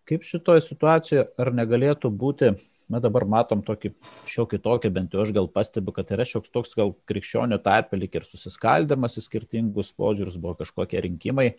Kaip 0.07 0.23
šitoje 0.23 0.63
situacijoje, 0.63 1.25
ar 1.41 1.51
negalėtų 1.51 2.09
būti, 2.15 2.53
na 2.87 3.01
dabar 3.03 3.25
matom 3.27 3.59
tokį 3.65 3.91
šiokį 4.29 4.59
tokį, 4.63 4.91
bent 4.95 5.13
jau 5.13 5.25
aš 5.25 5.33
gal 5.35 5.49
pastebiu, 5.51 5.91
kad 5.95 6.13
yra 6.15 6.25
šioks 6.27 6.53
toks 6.53 6.77
gal 6.79 6.93
krikščionių 7.09 7.59
tarpelik 7.65 8.15
ir 8.15 8.27
susiskaldimas 8.27 9.19
į 9.19 9.25
skirtingus 9.25 9.91
požiūrius, 9.97 10.39
buvo 10.39 10.55
kažkokie 10.61 11.01
rinkimai, 11.03 11.49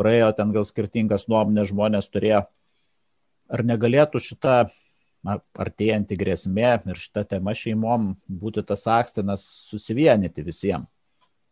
praėjo 0.00 0.32
ten 0.38 0.54
gal 0.54 0.66
skirtingas 0.68 1.28
nuomonės 1.30 1.70
žmonės 1.72 2.10
turėjo. 2.12 2.44
Ar 3.52 3.62
negalėtų 3.66 4.22
šita 4.24 4.56
na, 5.24 5.38
artėjanti 5.60 6.16
grėsmė 6.20 6.72
ir 6.90 7.00
šita 7.00 7.26
tema 7.34 7.54
šeimom 7.56 8.14
būti 8.28 8.64
tas 8.66 8.86
akstinas 8.90 9.46
susivienyti 9.70 10.44
visiems? 10.46 10.88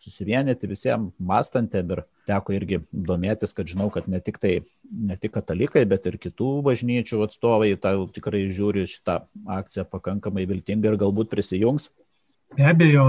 susivienyti 0.03 0.69
visiems 0.71 1.13
mąstantėm 1.23 1.95
ir 1.95 2.03
teko 2.29 2.55
irgi 2.57 2.81
domėtis, 2.93 3.55
kad 3.57 3.71
žinau, 3.71 3.89
kad 3.95 4.09
ne 4.11 4.21
tik, 4.25 4.39
tai, 4.43 4.55
ne 4.91 5.17
tik 5.21 5.35
katalikai, 5.37 5.85
bet 5.89 6.07
ir 6.11 6.19
kitų 6.23 6.51
bažnyčių 6.67 7.23
atstovai 7.27 7.73
tą 7.83 7.95
tikrai 8.15 8.45
žiūri 8.53 8.87
šitą 8.91 9.23
akciją 9.59 9.87
pakankamai 9.91 10.47
viltingai 10.51 10.93
ir 10.93 11.01
galbūt 11.03 11.31
prisijungs. 11.33 11.91
Be 12.57 12.67
abejo, 12.69 13.05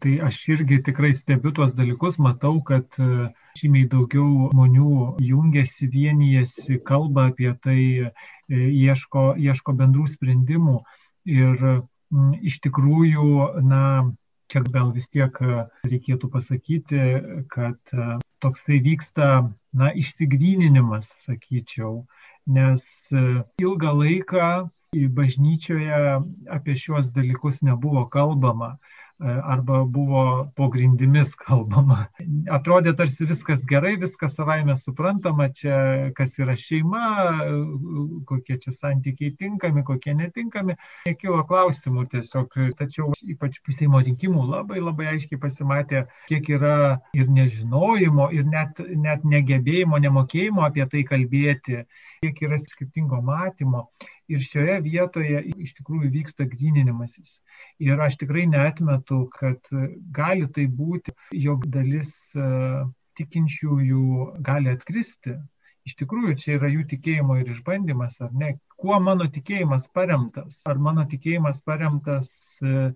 tai 0.00 0.14
aš 0.24 0.36
irgi 0.54 0.78
tikrai 0.86 1.10
stebiu 1.12 1.50
tuos 1.52 1.74
dalykus, 1.76 2.14
matau, 2.16 2.62
kad 2.64 2.96
e, 2.96 3.26
žymiai 3.58 3.88
daugiau 3.92 4.46
žmonių 4.54 4.92
jungiasi, 5.20 5.88
vienijasi, 5.92 6.78
kalba 6.88 7.26
apie 7.28 7.52
tai, 7.66 7.82
e, 8.08 8.62
ieško, 8.86 9.34
ieško 9.36 9.74
bendrų 9.82 10.06
sprendimų. 10.14 10.78
Ir 11.28 11.60
m, 11.68 12.32
iš 12.40 12.56
tikrųjų, 12.64 13.28
na, 13.68 13.84
čia 14.48 14.64
gal 14.64 14.94
vis 14.96 15.12
tiek 15.12 15.36
e, 15.44 15.60
reikėtų 15.84 16.32
pasakyti, 16.32 17.04
kad 17.52 17.96
toksai 18.40 18.80
vyksta, 18.88 19.30
na, 19.76 19.92
išsigryninimas, 19.92 21.12
sakyčiau, 21.26 22.06
nes 22.48 22.88
ilgą 23.60 23.92
laiką 24.00 24.50
bažnyčioje 24.90 25.98
apie 26.50 26.74
šiuos 26.74 27.12
dalykus 27.14 27.62
nebuvo 27.62 28.08
kalbama 28.10 28.78
arba 29.20 29.84
buvo 29.84 30.50
po 30.56 30.68
grindimis 30.72 31.34
kalbama. 31.36 32.06
Atrodė 32.50 32.94
tarsi 32.96 33.26
viskas 33.28 33.66
gerai, 33.68 33.98
viskas 34.00 34.32
savaime 34.38 34.72
suprantama, 34.78 35.50
čia 35.52 36.08
kas 36.16 36.38
yra 36.40 36.56
šeima, 36.56 37.02
kokie 38.30 38.56
čia 38.62 38.72
santykiai 38.72 39.34
tinkami, 39.36 39.84
kokie 39.84 40.14
netinkami. 40.16 40.78
Nekilo 41.06 41.44
klausimų 41.50 42.06
tiesiog, 42.14 42.56
tačiau 42.80 43.12
ypač 43.34 43.60
pusėjimo 43.66 44.00
rinkimų 44.06 44.46
labai 44.54 44.80
labai 44.80 45.10
aiškiai 45.12 45.42
pasimatė, 45.42 46.06
kiek 46.30 46.48
yra 46.56 46.76
ir 47.12 47.28
nežinojimo, 47.28 48.30
ir 48.32 48.48
net, 48.48 48.80
net 48.80 49.28
negebėjimo, 49.28 50.00
nemokėjimo 50.00 50.64
apie 50.64 50.88
tai 50.88 51.04
kalbėti, 51.04 51.84
kiek 52.24 52.40
yra 52.48 52.56
skirtingo 52.64 53.20
matymo. 53.20 53.90
Ir 54.30 54.42
šioje 54.46 54.76
vietoje 54.84 55.42
iš 55.58 55.74
tikrųjų 55.78 56.10
vyksta 56.14 56.46
gryninimasis 56.46 57.32
Ir 57.80 58.00
aš 58.04 58.18
tikrai 58.20 58.42
netmetu, 58.46 59.22
kad 59.32 59.70
gali 60.16 60.48
tai 60.56 60.66
būti, 60.80 61.14
jog 61.32 61.62
dalis 61.72 62.10
e, 62.36 62.48
tikinčiųjų 63.16 64.02
gali 64.44 64.74
atkristi. 64.74 65.38
Iš 65.88 65.94
tikrųjų, 66.02 66.34
čia 66.42 66.58
yra 66.58 66.68
jų 66.68 66.84
tikėjimo 66.90 67.38
ir 67.40 67.48
išbandymas, 67.54 68.18
ar 68.20 68.34
ne? 68.36 68.50
Kuo 68.76 68.98
mano 69.00 69.30
tikėjimas 69.32 69.88
paremtas? 69.96 70.60
Ar 70.68 70.76
mano 70.88 71.06
tikėjimas 71.08 71.62
paremtas 71.64 72.28
e, 72.60 72.90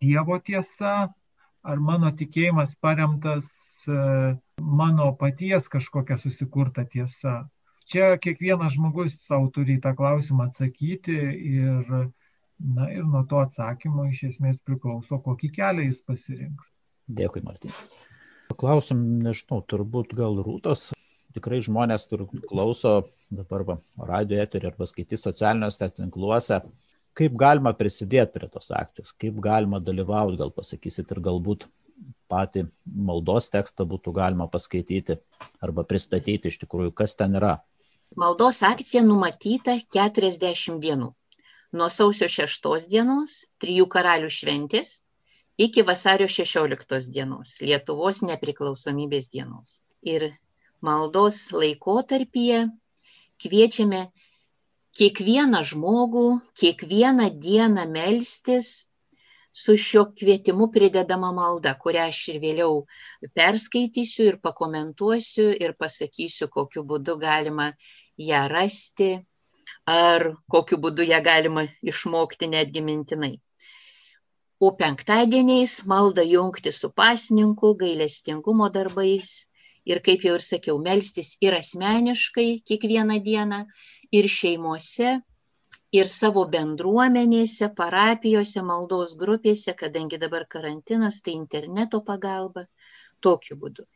Dievo 0.00 0.38
tiesa, 0.38 0.94
ar 1.66 1.82
mano 1.90 2.14
tikėjimas 2.22 2.76
paremtas 2.80 3.50
e, 3.90 3.98
mano 4.62 5.10
paties 5.18 5.66
kažkokia 5.74 6.22
susikurta 6.22 6.86
tiesa? 6.86 7.40
Čia 7.90 8.14
kiekvienas 8.22 8.76
žmogus 8.76 9.16
savo 9.24 9.48
turi 9.54 9.80
tą 9.82 9.96
klausimą 9.98 10.46
atsakyti 10.46 11.16
ir 11.56 12.10
Na 12.60 12.90
ir 12.92 13.04
nuo 13.08 13.22
to 13.24 13.40
atsakymo 13.40 14.04
iš 14.10 14.24
esmės 14.34 14.58
priklauso, 14.68 15.16
kokį 15.24 15.48
kelią 15.56 15.86
jis 15.86 16.00
pasirinks. 16.04 16.66
Dėkui, 17.08 17.40
Martin. 17.44 17.72
Klausim, 18.60 19.00
nežinau, 19.24 19.62
turbūt 19.64 20.12
gal 20.18 20.36
rūtos. 20.44 20.90
Tikrai 21.32 21.60
žmonės 21.64 22.08
tur 22.10 22.26
klauso 22.50 22.92
dabar 23.32 23.64
va, 23.64 23.76
radio 24.10 24.42
eterį 24.42 24.72
arba 24.72 24.88
skaitys 24.90 25.24
socialiniuose 25.24 25.88
tinkluose. 25.96 26.60
Kaip 27.16 27.38
galima 27.38 27.72
prisidėti 27.78 28.36
prie 28.36 28.50
tos 28.52 28.68
akcijos, 28.76 29.14
kaip 29.18 29.40
galima 29.42 29.80
dalyvauti, 29.82 30.38
gal 30.42 30.52
pasakysit 30.54 31.14
ir 31.14 31.22
galbūt 31.24 31.66
patį 32.30 32.66
maldos 32.84 33.48
tekstą 33.54 33.86
būtų 33.88 34.12
galima 34.20 34.46
paskaityti 34.52 35.16
arba 35.64 35.86
pristatyti 35.88 36.52
iš 36.52 36.60
tikrųjų, 36.62 36.92
kas 37.00 37.16
ten 37.16 37.40
yra. 37.40 37.56
Maldos 38.18 38.56
akcija 38.66 39.04
numatyta 39.06 39.76
40 39.94 40.80
dienų 40.82 41.12
nuo 41.72 41.86
sausio 41.94 42.26
6 42.26 42.88
dienos, 42.90 43.34
trijų 43.62 43.86
karalių 43.94 44.30
šventės, 44.36 44.90
iki 45.66 45.84
vasario 45.86 46.26
16 46.26 47.12
dienos, 47.14 47.52
Lietuvos 47.62 48.22
nepriklausomybės 48.26 49.30
dienos. 49.30 49.78
Ir 50.02 50.26
maldos 50.82 51.38
laikotarpyje 51.54 52.64
kviečiame 53.44 54.02
kiekvieną 54.98 55.62
žmogų, 55.70 56.26
kiekvieną 56.58 57.30
dieną 57.46 57.86
melstis 57.94 58.72
su 59.52 59.76
šio 59.76 60.04
kvietimu 60.18 60.70
pridedama 60.72 61.32
malda, 61.32 61.74
kurią 61.82 62.06
aš 62.12 62.20
ir 62.34 62.38
vėliau 62.44 62.76
perskaitysiu 63.34 64.28
ir 64.30 64.38
pakomentuosiu 64.42 65.50
ir 65.64 65.74
pasakysiu, 65.78 66.48
kokiu 66.48 66.84
būdu 66.92 67.18
galima 67.18 67.72
ją 68.30 68.46
rasti 68.52 69.12
ar 69.86 70.30
kokiu 70.50 70.78
būdu 70.78 71.06
ją 71.10 71.20
galima 71.24 71.66
išmokti 71.82 72.50
netgi 72.54 72.82
mintinai. 72.88 73.34
O 74.60 74.70
penktadieniais 74.76 75.74
maldą 75.88 76.22
jungti 76.28 76.72
su 76.72 76.90
pasninku, 76.92 77.74
gailestingumo 77.80 78.68
darbais 78.68 79.46
ir, 79.88 80.02
kaip 80.04 80.26
jau 80.26 80.34
ir 80.36 80.44
sakiau, 80.44 80.76
melstis 80.78 81.36
ir 81.40 81.56
asmeniškai 81.56 82.60
kiekvieną 82.68 83.16
dieną, 83.24 83.64
ir 84.12 84.28
šeimose, 84.28 85.20
ir 85.98 86.08
savo 86.10 86.44
bendruomenėse, 86.54 87.68
parapijose, 87.80 88.62
maldos 88.62 89.16
grupėse, 89.22 89.74
kadangi 89.82 90.20
dabar 90.22 90.46
karantinas, 90.54 91.20
tai 91.24 91.34
interneto 91.38 92.00
pagalba, 92.06 92.66
tokiu 93.20 93.58
būdu. 93.64 93.86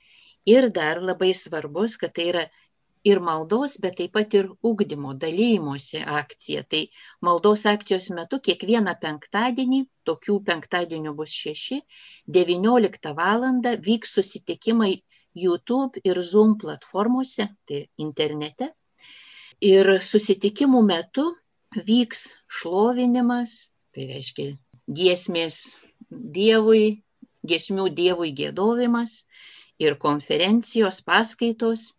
Ir 0.54 0.68
dar 0.78 1.00
labai 1.00 1.33
svarbus, 1.35 1.96
kad 1.96 2.12
tai 2.16 2.28
yra 2.33 2.44
ir 3.04 3.20
maldos, 3.20 3.76
bet 3.85 3.96
taip 4.00 4.12
pat 4.16 4.35
ir 4.35 4.50
ugdymo, 4.70 5.14
dalymosi 5.22 6.02
akcija. 6.18 6.64
Tai 6.68 6.83
maldos 7.28 7.64
akcijos 7.70 8.11
metu 8.18 8.40
kiekvieną 8.48 8.96
penktadienį, 9.00 9.80
tokių 10.09 10.38
penktadienių 10.48 11.14
bus 11.16 11.33
šeši, 11.33 11.80
19 12.38 13.14
val. 13.20 13.44
vyks 13.88 14.16
susitikimai 14.18 14.92
YouTube 15.35 16.00
ir 16.04 16.20
Zoom 16.22 16.59
platformose, 16.59 17.48
tai 17.66 17.87
internete. 17.98 18.72
Ir 19.61 19.98
susitikimų 20.00 20.83
metu 20.83 21.30
vyks 21.74 22.28
šlovinimas, 22.46 23.72
tai 23.94 24.06
reiškia 24.10 24.54
giesmės 24.87 25.80
Dievui, 26.10 27.02
giesmių 27.46 27.88
Dievui 27.96 28.30
gėdovimas 28.37 29.24
ir 29.82 29.96
konferencijos 29.98 31.00
paskaitos 31.02 31.92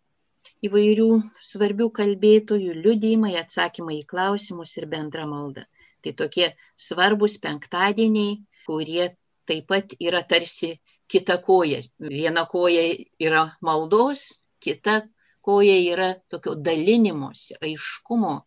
įvairių 0.64 1.08
svarbių 1.50 1.90
kalbėtojų, 1.98 2.76
liudijimai, 2.84 3.34
atsakymai 3.40 4.00
į 4.00 4.06
klausimus 4.08 4.76
ir 4.78 4.86
bendra 4.88 5.26
malda. 5.28 5.66
Tai 6.02 6.12
tokie 6.22 6.52
svarbus 6.76 7.36
penktadieniai, 7.42 8.38
kurie 8.66 9.10
taip 9.46 9.66
pat 9.68 9.92
yra 10.00 10.22
tarsi 10.22 10.76
kita 11.10 11.38
koja. 11.42 11.82
Viena 11.98 12.46
koja 12.50 12.86
yra 13.22 13.44
maldos, 13.60 14.44
kita 14.62 15.02
koja 15.46 15.76
yra 15.92 16.14
tokio 16.30 16.56
dalinimuose, 16.58 17.58
aiškumo, 17.62 18.40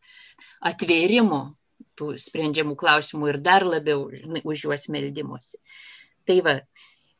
atvėrimo 0.66 1.42
tų 2.00 2.14
sprendžiamų 2.20 2.76
klausimų 2.80 3.34
ir 3.34 3.40
dar 3.44 3.66
labiau 3.68 4.08
už 4.44 4.64
juos 4.66 4.88
meldimuose. 4.94 5.60
Tai 6.28 6.38
va, 6.46 6.56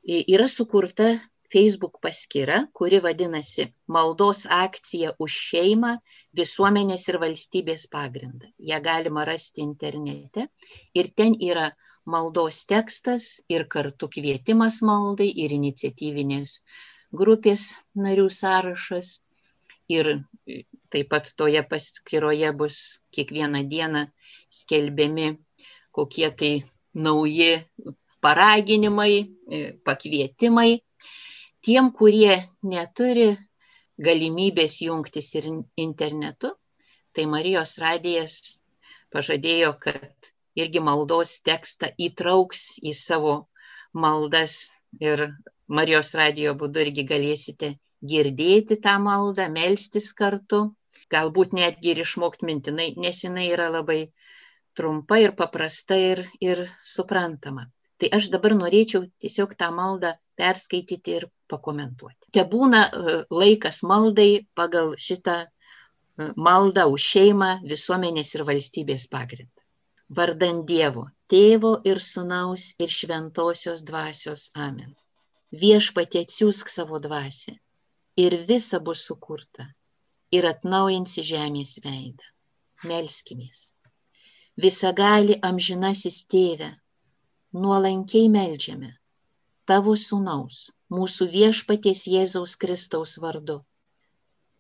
yra 0.06 0.48
sukurta 0.48 1.12
Facebook 1.54 1.98
paskyra, 2.02 2.68
kuri 2.78 3.00
vadinasi 3.02 3.70
Maldos 3.88 4.46
akcija 4.46 5.16
už 5.20 5.38
šeimą 5.50 5.96
visuomenės 6.38 7.08
ir 7.10 7.18
valstybės 7.24 7.88
pagrindą. 7.92 8.52
Ja 8.60 8.80
galima 8.80 9.26
rasti 9.26 9.66
internete 9.66 10.48
ir 10.94 11.10
ten 11.18 11.34
yra 11.52 11.72
maldos 12.06 12.62
tekstas 12.70 13.40
ir 13.50 13.66
kartu 13.74 14.10
kvietimas 14.14 14.80
maldai 14.86 15.30
ir 15.46 15.56
iniciatyvinės 15.58 16.60
grupės 17.22 17.66
narių 18.06 18.30
sąrašas. 18.30 19.20
Ir 19.90 20.14
taip 20.90 21.10
pat 21.12 21.30
toje 21.38 21.62
paskyroje 21.70 22.54
bus 22.58 22.80
kiekvieną 23.14 23.66
dieną 23.70 24.08
skelbiami 24.50 25.36
kokie 25.92 26.32
tai 26.32 26.64
nauji 26.94 27.52
paraginimai, 28.22 29.16
pakvietimai. 29.84 30.80
Tiem, 31.66 31.92
kurie 31.92 32.36
neturi 32.64 33.36
galimybės 34.00 34.80
jungtis 34.86 35.28
ir 35.36 35.50
internetu, 35.76 36.54
tai 37.12 37.26
Marijos 37.28 37.76
radijas 37.84 38.38
pažadėjo, 39.12 39.74
kad 39.84 40.32
irgi 40.56 40.80
maldos 40.80 41.42
tekstą 41.44 41.92
įtrauks 42.00 42.80
į 42.80 42.96
savo 42.96 43.36
maldas 43.92 44.72
ir 45.04 45.28
Marijos 45.68 46.14
radijo 46.16 46.56
būdu 46.56 46.86
irgi 46.86 47.04
galėsite 47.12 47.74
girdėti 48.00 48.80
tą 48.80 48.96
maldą, 49.04 49.50
melstis 49.52 50.14
kartu, 50.16 50.70
galbūt 51.14 51.54
netgi 51.58 51.94
ir 51.94 52.02
išmokti 52.04 52.48
mintinai, 52.50 52.94
nes 53.04 53.24
jinai 53.26 53.50
yra 53.54 53.70
labai 53.74 54.02
trumpa 54.78 55.20
ir 55.20 55.36
paprasta 55.40 55.98
ir, 55.98 56.24
ir 56.40 56.64
suprantama. 56.94 57.68
Tai 58.00 58.10
aš 58.16 58.30
dabar 58.34 58.56
norėčiau 58.56 59.08
tiesiog 59.24 59.56
tą 59.60 59.70
maldą 59.76 60.14
perskaityti 60.40 61.16
ir 61.20 61.26
pakomentuoti. 61.52 62.30
Te 62.36 62.46
būna 62.54 62.84
e, 62.88 63.16
laikas 63.42 63.82
maldai 63.92 64.30
pagal 64.56 64.94
šitą 65.06 65.38
e, 65.44 65.50
maldą 66.48 66.86
už 66.94 67.08
šeimą, 67.16 67.50
visuomenės 67.74 68.36
ir 68.38 68.46
valstybės 68.52 69.10
pagrindą. 69.12 69.66
Vardant 70.20 70.64
Dievo, 70.70 71.10
Tėvo 71.30 71.74
ir 71.86 72.00
Sūnaus 72.02 72.70
ir 72.82 72.94
Šventosios 73.00 73.84
dvasios 73.86 74.48
Amen. 74.68 74.96
Viešpatie 75.64 76.24
atsiųsk 76.26 76.72
savo 76.72 77.02
dvasę 77.04 77.58
ir 78.24 78.38
visa 78.48 78.80
bus 78.80 79.04
sukurta 79.10 79.68
ir 80.32 80.48
atnaujinsi 80.54 81.26
žemės 81.34 81.78
veidą. 81.86 82.32
Melskimės 82.90 83.70
visagali 84.60 85.36
amžinasis 85.48 86.16
tėve, 86.32 86.68
nuolankiai 87.64 88.28
melžiame 88.34 88.90
tavo 89.72 89.94
sūnaus, 90.02 90.58
mūsų 90.98 91.28
viešpaties 91.36 92.02
Jėzaus 92.14 92.56
Kristaus 92.64 93.14
vardu. 93.26 93.56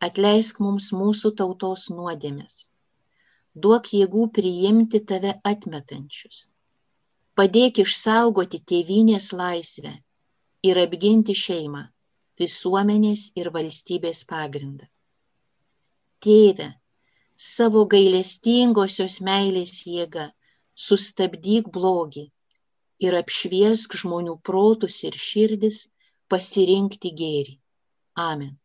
Atleisk 0.07 0.61
mums 0.63 0.91
mūsų 0.99 1.31
tautos 1.41 1.87
nuodėmės. 1.95 2.61
Duok 3.65 3.89
jėgų 3.97 4.27
priimti 4.37 5.01
tave 5.11 5.33
atmetančius. 5.51 6.45
Padėk 7.35 7.81
išsaugoti 7.83 8.61
tėvynės 8.71 9.31
laisvę 9.41 9.91
ir 10.69 10.79
apginti 10.85 11.35
šeimą, 11.41 11.83
visuomenės 12.39 13.25
ir 13.41 13.51
valstybės 13.57 14.23
pagrindą. 14.31 14.87
Tėve, 16.25 16.67
savo 17.49 17.85
gailestingosios 17.93 19.19
meilės 19.27 19.75
jėga 19.87 20.25
sustabdyk 20.87 21.69
blogį 21.77 22.25
ir 23.07 23.15
apšviesk 23.19 23.95
žmonių 24.01 24.35
protus 24.49 24.97
ir 25.09 25.15
širdis 25.27 25.79
pasirinkti 26.33 27.13
gėrį. 27.21 27.55
Amen. 28.25 28.57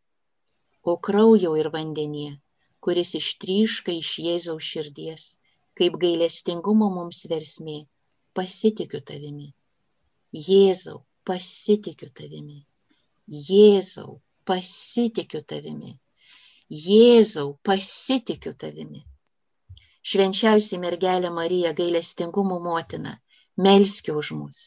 O 0.83 0.97
kraujo 1.07 1.55
ir 1.61 1.71
vandenyje, 1.73 2.35
kuris 2.83 3.15
ištryška 3.19 3.95
iš 4.03 4.11
Jėzaus 4.27 4.67
širdies, 4.73 5.23
kaip 5.79 5.95
gailestingumo 6.03 6.91
mums 6.97 7.23
versmė, 7.31 7.79
pasitikiu 8.37 9.01
tavimi. 9.11 9.47
Jėzau, 10.49 10.99
pasitikiu 11.29 12.11
tavimi. 12.19 12.59
Jėzau, 13.49 14.19
pasitikiu 14.51 15.41
tavimi. 15.53 15.95
Jėzau, 16.69 17.57
pasitikiu 17.61 18.55
tavimi. 18.57 19.03
Švenčiausiai 20.05 20.79
mergelė 20.81 21.29
Marija, 21.33 21.73
gailestingumo 21.77 22.57
motina, 22.61 23.19
melskite 23.57 24.15
už 24.17 24.31
mus. 24.37 24.63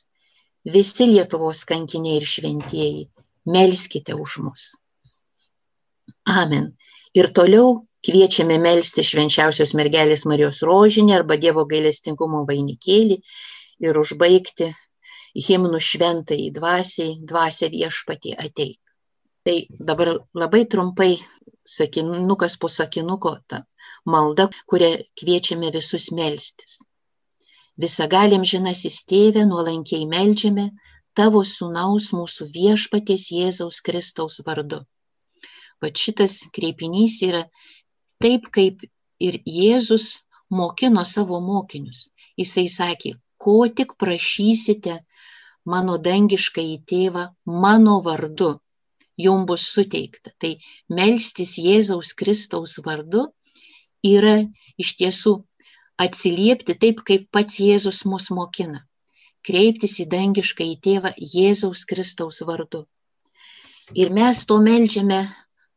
Visi 0.64 1.06
Lietuvos 1.06 1.64
kankiniai 1.66 2.20
ir 2.20 2.26
šventieji, 2.26 3.04
melskite 3.46 4.14
už 4.14 4.38
mus. 4.46 4.72
Amen. 6.26 6.76
Ir 7.14 7.30
toliau 7.34 7.87
kviečiame 8.06 8.58
melsti 8.62 9.02
švenčiausios 9.02 9.74
mergelės 9.74 10.26
Marijos 10.30 10.62
rožinį 10.62 11.14
arba 11.16 11.38
Dievo 11.40 11.64
gailestingumo 11.66 12.44
vainikėlį 12.46 13.18
ir 13.87 13.98
užbaigti 13.98 14.70
himnų 15.48 15.80
šventai 15.82 16.50
dvasiai, 16.54 17.18
dvasia 17.22 17.70
viešpatį 17.72 18.37
ateik. 18.38 18.78
Tai 19.46 19.56
dabar 19.70 20.14
labai 20.34 20.64
trumpai 20.70 21.16
sakinukas 21.76 22.57
po 22.61 22.68
sakinuko 22.78 23.37
ta 23.50 23.64
malda, 24.12 24.48
kuria 24.66 24.90
kviečiame 25.20 25.70
visus 25.74 26.11
melstis. 26.18 26.78
Visagalim 27.78 28.44
žinasis 28.52 29.02
tėvė, 29.11 29.44
nuolankiai 29.50 30.07
melžiame 30.12 30.70
tavo 31.18 31.42
sunaus 31.46 32.09
mūsų 32.14 32.48
viešpaties 32.54 33.28
Jėzaus 33.35 33.81
Kristaus 33.87 34.40
vardu. 34.46 34.81
Vat 35.83 36.00
šitas 36.04 36.40
kreipinys 36.54 37.20
yra 37.26 37.44
taip, 38.22 38.48
kaip 38.57 38.83
ir 39.22 39.38
Jėzus 39.46 40.09
mokino 40.50 41.04
savo 41.04 41.38
mokinius. 41.40 42.09
Jisai 42.38 42.66
sakė, 42.70 43.14
ko 43.38 43.61
tik 43.81 43.94
prašysite 44.02 44.98
mano 45.72 45.98
dangišką 46.02 46.64
į 46.74 46.76
tėvą 46.90 47.28
mano 47.64 47.98
vardu, 48.02 48.57
jum 49.24 49.44
bus 49.48 49.66
suteikta. 49.74 50.33
Tai 50.38 50.52
melstis 50.88 51.57
Jėzaus 51.59 52.14
Kristaus 52.18 52.78
vardu 52.85 53.26
yra 54.07 54.37
iš 54.78 54.94
tiesų 55.00 55.35
atsiliepti 55.98 56.78
taip, 56.78 57.02
kaip 57.09 57.26
pats 57.35 57.59
Jėzus 57.61 58.04
mus 58.07 58.31
mokina. 58.31 58.85
Kreiptis 59.46 59.98
į 60.02 60.09
dangišką 60.12 60.64
į 60.74 60.78
tėvą 60.85 61.12
Jėzaus 61.18 61.85
Kristaus 61.88 62.40
vardu. 62.46 62.85
Ir 63.96 64.12
mes 64.12 64.44
to 64.46 64.59
melžiame 64.62 65.22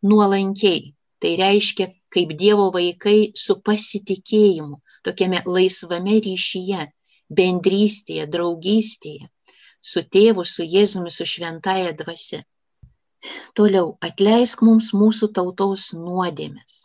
nuolankiai. 0.04 0.92
Tai 1.22 1.36
reiškia, 1.38 1.86
kaip 2.10 2.32
Dievo 2.34 2.72
vaikai 2.74 3.32
su 3.38 3.60
pasitikėjimu, 3.62 4.80
tokiame 5.06 5.44
laisvame 5.46 6.16
ryšyje, 6.26 6.88
bendrystėje, 7.30 8.26
draugystėje, 8.36 9.30
su 9.92 10.02
tėvu, 10.16 10.46
su 10.54 10.66
Jėzumi, 10.66 11.14
su 11.14 11.28
šventaja 11.30 11.94
dvasia. 12.00 12.42
Toliau, 13.58 13.96
atleisk 14.08 14.64
mums 14.66 14.92
mūsų 14.98 15.30
tautos 15.38 15.92
nuodėmės. 15.98 16.78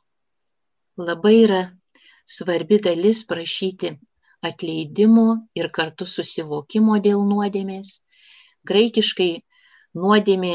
Labai 1.01 1.35
yra 1.44 1.62
svarbi 2.37 2.79
dalis 2.87 3.22
prašyti 3.31 3.94
atleidimo 4.49 5.27
ir 5.61 5.70
kartu 5.79 6.09
susivokimo 6.12 6.99
dėl 7.07 7.25
nuodėmės. 7.31 8.01
Graikiškai 8.68 9.31
nuodėmė 10.03 10.55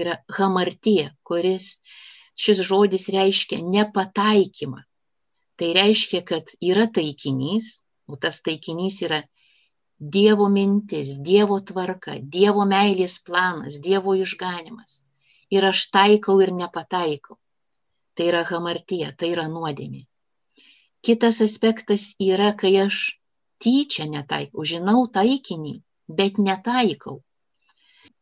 yra 0.00 0.18
hamartija, 0.38 1.10
kuris 1.26 1.70
šis 2.38 2.62
žodis 2.68 3.08
reiškia 3.14 3.60
nepataikymą. 3.62 4.82
Tai 5.58 5.68
reiškia, 5.78 6.22
kad 6.26 6.50
yra 6.60 6.86
taikinys, 6.90 7.84
o 8.10 8.18
tas 8.20 8.40
taikinys 8.46 9.00
yra 9.06 9.22
Dievo 10.04 10.48
mintis, 10.52 11.14
Dievo 11.24 11.56
tvarka, 11.64 12.18
Dievo 12.36 12.64
meilės 12.68 13.16
planas, 13.24 13.78
Dievo 13.80 14.14
išganimas. 14.20 14.98
Ir 15.50 15.64
aš 15.64 15.86
taikau 15.96 16.40
ir 16.44 16.52
nepataikau. 16.52 17.38
Tai 18.14 18.26
yra 18.30 18.42
hamartija, 18.48 19.12
tai 19.16 19.30
yra 19.32 19.46
nuodėmė. 19.48 20.02
Kitas 21.04 21.40
aspektas 21.44 22.04
yra, 22.20 22.52
kai 22.60 22.74
aš 22.82 22.98
tyčia 23.64 24.04
netaikau, 24.10 24.64
žinau 24.64 25.06
taikinį, 25.16 25.74
bet 26.20 26.38
netaikau. 26.38 27.18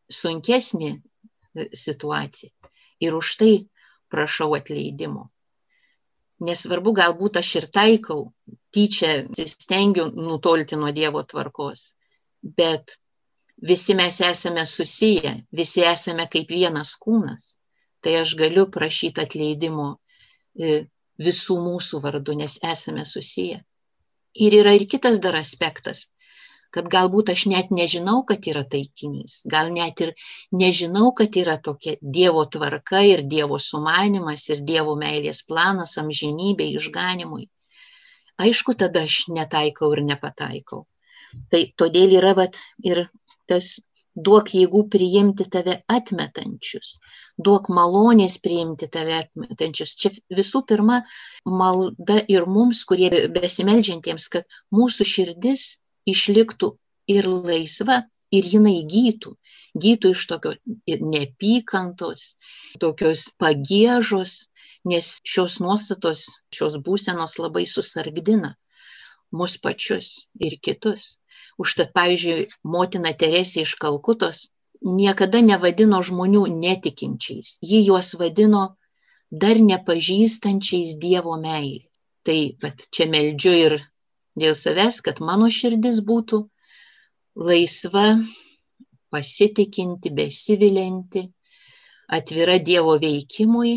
Sunkesnė 0.07 0.89
e, 0.93 1.67
situacija. 1.83 2.51
Ir 3.03 3.15
už 3.19 3.35
tai 3.41 3.53
prašau 4.13 4.53
atleidimo. 4.55 5.29
Nesvarbu, 6.47 6.95
galbūt 6.99 7.39
aš 7.43 7.55
ir 7.59 7.69
taikau, 7.79 8.21
tyčia 8.73 9.11
stengiu 9.53 10.07
nutolti 10.27 10.79
nuo 10.79 10.91
Dievo 10.95 11.23
tvarkos, 11.23 11.83
bet 12.59 12.95
visi 13.71 13.95
mes 13.95 14.21
esame 14.21 14.65
susiję, 14.65 15.35
visi 15.51 15.85
esame 15.93 16.27
kaip 16.33 16.49
vienas 16.49 16.95
kūnas, 17.03 17.53
tai 18.01 18.17
aš 18.21 18.35
galiu 18.39 18.65
prašyti 18.77 19.23
atleidimo 19.23 19.89
e, 19.93 20.83
visų 21.27 21.59
mūsų 21.67 22.01
vardu, 22.03 22.35
nes 22.41 22.57
esame 22.73 23.05
susiję. 23.05 23.61
Ir 24.33 24.57
yra 24.63 24.73
ir 24.73 24.87
kitas 24.89 25.21
dar 25.21 25.37
aspektas 25.37 26.07
kad 26.73 26.89
galbūt 26.89 27.29
aš 27.33 27.45
net 27.51 27.69
nežinau, 27.77 28.23
kad 28.29 28.47
yra 28.49 28.63
taikinys, 28.65 29.41
gal 29.53 29.69
net 29.73 30.01
ir 30.01 30.13
nežinau, 30.61 31.11
kad 31.19 31.35
yra 31.37 31.59
tokia 31.67 31.99
Dievo 32.01 32.45
tvarka 32.55 33.03
ir 33.05 33.21
Dievo 33.33 33.59
sumanimas 33.61 34.47
ir 34.49 34.63
Dievo 34.69 34.95
meilės 35.03 35.43
planas 35.49 35.93
amžinybė 36.01 36.71
išganimui. 36.79 37.45
Aišku, 38.41 38.73
tada 38.77 39.03
aš 39.07 39.27
netaikau 39.29 39.91
ir 39.93 40.03
nepataikau. 40.07 40.85
Tai 41.49 41.61
todėl 41.77 42.15
yra 42.19 42.33
vat, 42.37 42.57
ir 42.85 43.07
tas 43.49 43.75
duok 44.15 44.53
jėgų 44.53 44.83
priimti 44.93 45.45
tave 45.49 45.79
atmetančius, 45.89 46.97
duok 47.37 47.69
malonės 47.73 48.37
priimti 48.41 48.89
tave 48.93 49.15
atmetančius. 49.23 49.95
Čia 49.97 50.13
visų 50.29 50.63
pirma 50.69 51.01
malda 51.45 52.19
ir 52.29 52.45
mums, 52.45 52.83
kurie 52.89 53.09
besimeldžiantiems, 53.33 54.29
kad 54.29 54.59
mūsų 54.73 55.07
širdis 55.09 55.67
išliktų 56.09 56.75
ir 57.09 57.29
laisva, 57.29 58.03
ir 58.33 58.49
jinai 58.49 58.81
gytų. 58.89 59.35
Gytų 59.83 60.13
iš 60.13 60.25
tokio 60.29 60.53
neapykantos, 60.87 62.35
tokios 62.81 63.27
pagėžos, 63.41 64.43
nes 64.91 65.09
šios 65.23 65.59
nuostatos, 65.63 66.25
šios 66.55 66.77
būsenos 66.85 67.39
labai 67.39 67.65
susargdina 67.69 68.55
mus 69.33 69.57
pačius 69.57 70.27
ir 70.39 70.59
kitus. 70.61 71.17
Užtat, 71.61 71.91
pavyzdžiui, 71.97 72.47
motina 72.75 73.13
Teresė 73.13 73.63
iš 73.65 73.75
Kalkutos 73.81 74.47
niekada 74.83 75.41
nevadino 75.41 76.01
žmonių 76.03 76.43
netikinčiais, 76.53 77.57
ji 77.61 77.81
juos 77.87 78.13
vadino 78.19 78.63
dar 79.43 79.59
nepažįstančiais 79.69 80.97
Dievo 81.01 81.37
meilį. 81.41 81.83
Tai 82.23 82.37
bet 82.63 82.87
čia 82.95 83.07
meldžiu 83.11 83.53
ir 83.65 83.77
dėl 84.39 84.55
savęs, 84.57 85.01
kad 85.05 85.21
mano 85.21 85.49
širdis 85.51 85.99
būtų 86.09 86.43
laisva, 87.35 88.05
pasitikinti, 89.13 90.13
besivilinti, 90.19 91.25
atvira 92.17 92.59
Dievo 92.59 92.95
veikimui 93.01 93.75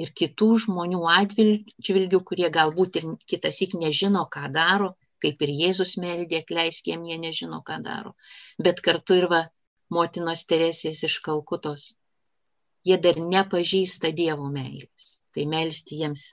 ir 0.00 0.12
kitų 0.20 0.48
žmonių 0.64 1.00
atvilgių, 1.14 2.20
kurie 2.30 2.48
galbūt 2.56 2.98
ir 3.00 3.08
kitas 3.32 3.60
įk 3.66 3.74
nežino, 3.80 4.24
ką 4.36 4.48
daro, 4.54 4.92
kaip 5.22 5.42
ir 5.46 5.52
Jėzus 5.62 5.96
meldė, 6.02 6.42
atleiskiem 6.42 7.04
jie 7.08 7.18
nežino, 7.24 7.60
ką 7.66 7.78
daro. 7.84 8.14
Bet 8.58 8.80
kartu 8.86 9.18
ir 9.20 9.28
va, 9.32 9.42
motinos 9.98 10.46
Teresės 10.50 11.04
iš 11.08 11.18
Kalkutos. 11.26 11.92
Jie 12.88 12.98
dar 12.98 13.20
nepažįsta 13.34 14.10
Dievo 14.22 14.48
meilės. 14.56 15.20
Tai 15.32 15.44
melsti 15.52 16.00
jiems 16.00 16.24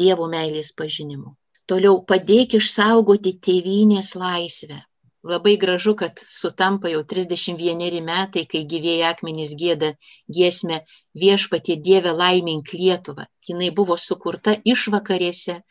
Dievo 0.00 0.26
meilės 0.32 0.72
pažinimu. 0.80 1.36
Toliau 1.70 2.00
padėk 2.10 2.58
išsaugoti 2.58 3.38
tėvynės 3.46 4.14
laisvę. 4.20 4.80
Labai 5.24 5.54
gražu, 5.56 5.94
kad 5.96 6.20
sutampa 6.28 6.90
jau 6.92 7.00
31 7.08 8.02
metai, 8.04 8.44
kai 8.44 8.60
gyvėjai 8.68 9.06
akmenys 9.08 9.54
gėda 9.56 9.94
giesmę 10.28 10.82
viešpatie 11.16 11.78
Dieve 11.80 12.12
laimink 12.12 12.74
Lietuvą. 12.76 13.24
Jis 13.48 13.72
buvo 13.78 13.96
sukurta 13.96 14.52
išvakarėse 14.68 15.62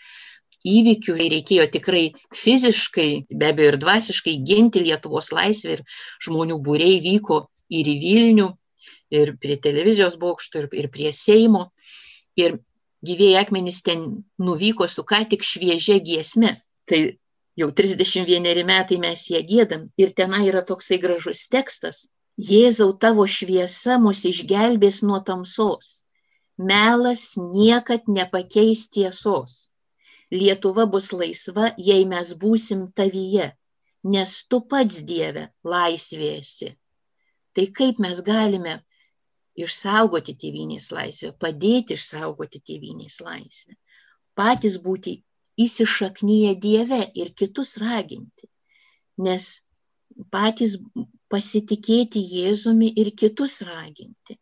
įvykių, 0.63 1.15
reikėjo 1.19 1.67
tikrai 1.69 2.03
fiziškai, 2.33 3.07
be 3.29 3.51
abejo 3.53 3.75
ir 3.75 3.79
dvasiškai 3.83 4.35
ginti 4.47 4.81
Lietuvos 4.87 5.29
laisvę 5.35 5.77
ir 5.77 5.85
žmonių 6.25 6.57
būriai 6.65 6.99
vyko 7.03 7.43
ir 7.69 7.89
į 7.93 7.97
Vilnių, 8.03 8.49
ir 9.13 9.35
prie 9.37 9.57
televizijos 9.61 10.17
bokšto, 10.17 10.63
ir, 10.63 10.69
ir 10.81 10.89
prie 10.93 11.11
Seimo. 11.13 11.67
Ir 12.39 12.57
gyvėjai 13.05 13.43
akmenys 13.43 13.83
ten 13.85 14.07
nuvyko 14.41 14.87
su 14.89 15.05
ką 15.05 15.23
tik 15.29 15.45
šviežia 15.45 15.99
giesme. 16.01 16.55
Tai 16.89 17.03
jau 17.59 17.69
31 17.71 18.63
metai 18.67 18.97
mes 19.01 19.25
ją 19.29 19.41
gėdam. 19.49 19.89
Ir 20.01 20.13
tenai 20.17 20.45
yra 20.49 20.63
toksai 20.69 20.99
gražus 21.03 21.47
tekstas. 21.53 22.05
Jėzau 22.37 22.93
tavo 22.97 23.25
šviesa 23.29 23.99
mus 24.01 24.23
išgelbės 24.25 25.03
nuo 25.05 25.19
tamsos. 25.27 26.03
Melas 26.57 27.33
niekad 27.37 28.07
nepakeis 28.07 28.87
tiesos. 28.93 29.69
Lietuva 30.33 30.85
bus 30.89 31.11
laisva, 31.13 31.73
jei 31.77 32.07
mes 32.09 32.33
būsim 32.41 32.87
tavyje, 32.97 33.51
nes 34.15 34.31
tu 34.49 34.59
pats 34.69 35.03
Dieve 35.05 35.43
laisvėsi. 35.63 36.73
Tai 37.53 37.65
kaip 37.77 38.01
mes 38.01 38.21
galime 38.25 38.79
išsaugoti 39.53 40.33
tėvynės 40.41 40.89
laisvę, 40.97 41.35
padėti 41.37 41.93
išsaugoti 41.99 42.63
tėvynės 42.65 43.19
laisvę, 43.21 43.77
patys 44.33 44.79
būti 44.81 45.19
įsišaknyje 45.59 46.53
Dieve 46.65 46.99
ir 47.23 47.33
kitus 47.41 47.75
raginti, 47.81 48.49
nes 49.27 49.47
patys 50.33 50.77
pasitikėti 51.33 52.23
Jėzumi 52.35 52.89
ir 53.03 53.11
kitus 53.23 53.59
raginti. 53.67 54.37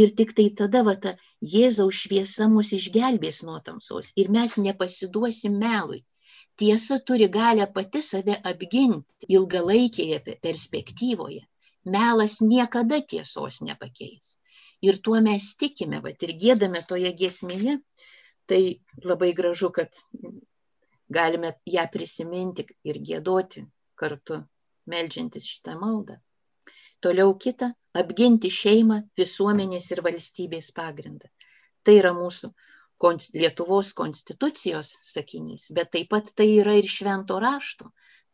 Ir 0.00 0.12
tik 0.18 0.32
tai 0.38 0.46
tada 0.58 0.84
va 0.86 0.94
ta 1.04 1.14
Jėzaus 1.52 2.02
šviesa 2.04 2.46
mus 2.52 2.70
išgelbės 2.76 3.42
nuo 3.46 3.58
tamsos 3.68 4.12
ir 4.22 4.30
mes 4.30 4.56
nepasiduosim 4.66 5.56
melui. 5.64 6.04
Tiesa 6.60 7.00
turi 7.10 7.26
galę 7.38 7.66
pati 7.74 8.02
save 8.08 8.36
apginti 8.52 9.32
ilgalaikėje 9.36 10.20
perspektyvoje. 10.46 11.42
Melas 11.96 12.38
niekada 12.44 13.00
tiesos 13.12 13.62
nepakeis 13.66 14.36
ir 14.82 15.00
tuo 15.04 15.20
mes 15.20 15.54
tikime, 15.60 16.00
vat, 16.04 16.22
ir 16.24 16.34
gėdame 16.42 16.82
toje 16.88 17.12
giesmėje, 17.16 17.78
tai 18.50 18.60
labai 19.04 19.32
gražu, 19.36 19.70
kad 19.74 19.94
galime 21.10 21.54
ją 21.66 21.84
prisiminti 21.92 22.66
ir 22.86 22.98
gėdoti 23.10 23.64
kartu, 24.00 24.40
melžiantis 24.92 25.46
šitą 25.52 25.76
maldą. 25.80 26.16
Toliau 27.04 27.34
kita- 27.44 27.72
apginti 28.02 28.50
šeimą, 28.56 28.98
visuomenės 29.20 29.90
ir 29.94 30.02
valstybės 30.06 30.72
pagrindą. 30.80 31.30
Tai 31.84 31.94
yra 32.02 32.12
mūsų 32.16 32.52
Lietuvos 33.40 33.94
konstitucijos 33.96 34.88
sakinys, 35.10 35.70
bet 35.76 35.90
taip 35.94 36.10
pat 36.12 36.26
tai 36.36 36.48
yra 36.60 36.74
ir 36.80 36.88
švento 36.94 37.38
rašto. 37.40 37.86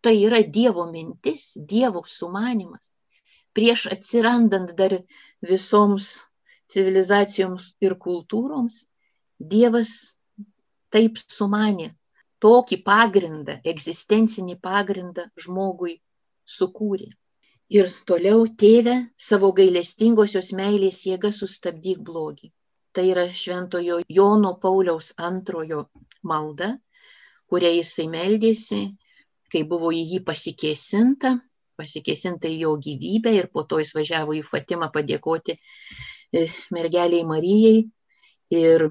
Tai 0.03 0.15
yra 0.27 0.41
Dievo 0.57 0.87
mintis, 0.91 1.45
Dievo 1.73 2.03
sumanimas. 2.03 2.99
Prieš 3.55 3.87
atsirandant 3.95 4.75
dar 4.81 4.97
visoms 5.53 6.09
civilizacijoms 6.75 7.69
ir 7.87 7.95
kultūroms, 8.07 8.81
Dievas 9.39 10.19
taip 10.91 11.23
sumanė, 11.23 11.93
tokį 12.45 12.79
pagrindą, 12.87 13.57
egzistencinį 13.73 14.59
pagrindą 14.63 15.27
žmogui 15.45 15.97
sukūrė. 16.57 17.09
Ir 17.77 17.91
toliau 18.07 18.45
tėvę 18.63 18.97
savo 19.29 19.51
gailestingosios 19.57 20.53
meilės 20.55 21.01
jėga 21.09 21.33
sustabdyk 21.35 22.05
blogį. 22.09 22.53
Tai 22.95 23.05
yra 23.11 23.27
šventojo 23.29 24.01
Jono 24.09 24.55
Pauliaus 24.63 25.11
antrojo 25.19 25.89
malda, 26.23 26.77
kuria 27.51 27.73
jisai 27.75 28.07
meldėsi, 28.13 28.81
kai 29.53 29.65
buvo 29.69 29.91
į 29.93 30.05
jį 30.13 30.21
pasikėsinta, 30.29 31.35
pasikėsinta 31.77 32.49
į 32.49 32.61
jo 32.63 32.77
gyvybę 32.87 33.35
ir 33.37 33.51
po 33.53 33.67
to 33.69 33.83
jis 33.83 33.93
važiavo 33.99 34.39
į 34.39 34.45
Fatimą 34.47 34.89
padėkoti 34.95 35.59
E, 36.33 36.47
mergeliai 36.75 37.25
Marijai 37.25 37.77
ir 38.51 38.83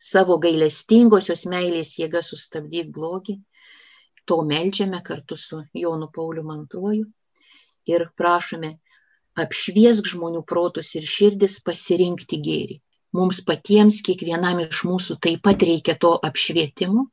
savo 0.00 0.38
gailestingosios 0.42 1.44
meilės 1.52 1.94
jėga 2.00 2.22
sustabdyk 2.24 2.90
blogį. 2.96 3.36
To 4.26 4.42
melžiame 4.46 5.00
kartu 5.04 5.36
su 5.36 5.60
Jonu 5.74 6.08
Pauliu 6.14 6.44
antruoju 6.54 7.06
ir 7.90 8.06
prašome 8.16 8.70
apšviesk 9.44 10.08
žmonių 10.12 10.42
protus 10.52 10.94
ir 10.98 11.06
širdis 11.14 11.58
pasirinkti 11.66 12.38
gėrį. 12.46 12.78
Mums 13.18 13.40
patiems, 13.46 14.00
kiekvienam 14.06 14.60
iš 14.64 14.84
mūsų 14.86 15.16
taip 15.26 15.42
pat 15.46 15.62
reikia 15.66 15.96
to 16.04 16.12
apšvietimo, 16.28 17.08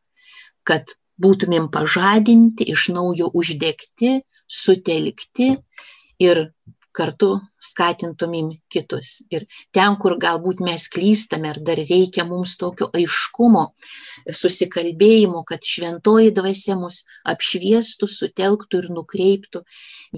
kad 0.67 0.93
būtumėm 1.21 1.71
pažadinti, 1.73 2.67
iš 2.73 2.89
naujo 2.93 3.31
uždegti, 3.33 4.19
sutelkti 4.47 5.55
ir 6.21 6.43
kartu 6.97 7.29
skatintumėm 7.69 8.49
kitus. 8.73 9.09
Ir 9.33 9.45
ten, 9.75 9.97
kur 10.01 10.17
galbūt 10.21 10.63
mes 10.65 10.87
klystame, 10.93 11.51
ar 11.53 11.59
dar 11.69 11.79
reikia 11.79 12.25
mums 12.29 12.55
tokio 12.61 12.89
aiškumo, 12.97 13.63
susikalbėjimo, 14.41 15.43
kad 15.47 15.65
šventoji 15.73 16.33
dvasia 16.39 16.77
mus 16.79 17.03
apšviestų, 17.33 18.09
sutelktų 18.17 18.83
ir 18.83 18.89
nukreiptų 18.97 19.63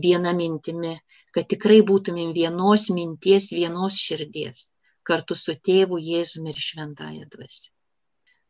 vieną 0.05 0.35
mintimį, 0.39 0.95
kad 1.35 1.49
tikrai 1.51 1.81
būtumėm 1.85 2.31
vienos 2.37 2.87
minties, 2.93 3.51
vienos 3.55 3.99
širdies, 3.99 4.69
kartu 5.03 5.35
su 5.35 5.57
tėvu 5.69 5.99
Jėzumi 5.99 6.53
ir 6.53 6.63
šventąją 6.69 7.27
dvasia. 7.35 7.69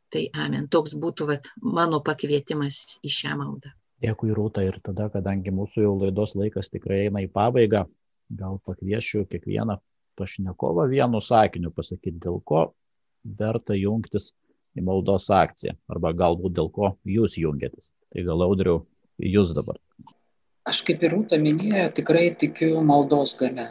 Tai 0.10 0.24
amen. 0.46 0.66
Toks 0.74 0.96
būtų 0.98 1.28
vat, 1.30 1.52
mano 1.62 2.00
pakvietimas 2.02 3.00
į 3.06 3.12
šią 3.14 3.36
maldą. 3.38 3.74
Dėkui, 4.02 4.32
Rūta. 4.34 4.64
Ir 4.66 4.80
tada, 4.82 5.10
kadangi 5.14 5.52
mūsų 5.54 5.84
jau 5.84 5.94
laidos 6.00 6.34
laikas 6.40 6.72
tikrai 6.72 7.04
eina 7.08 7.22
į 7.26 7.28
pabaigą, 7.36 7.84
gal 8.30 8.60
pakviešiu 8.66 9.26
kiekvieną 9.30 9.80
pašnekovą 10.20 10.88
vienu 10.92 11.22
sakiniu 11.24 11.72
pasakyti, 11.72 12.20
dėl 12.22 12.40
ko 12.44 12.70
verta 13.24 13.76
jungtis 13.78 14.34
į 14.78 14.86
maldos 14.86 15.30
akciją 15.34 15.76
arba 15.92 16.14
galbūt 16.14 16.56
dėl 16.60 16.70
ko 16.74 16.94
jūs 17.08 17.38
jungiatės. 17.42 17.92
Tai 18.14 18.26
gal 18.28 18.46
audriu 18.46 18.82
jūs 19.20 19.54
dabar. 19.56 19.80
Aš 20.70 20.84
kaip 20.86 21.04
ir 21.04 21.16
Rūta 21.16 21.40
minėjo, 21.42 21.88
tikrai 21.98 22.30
tikiu 22.38 22.84
maldos 22.86 23.34
gale. 23.40 23.70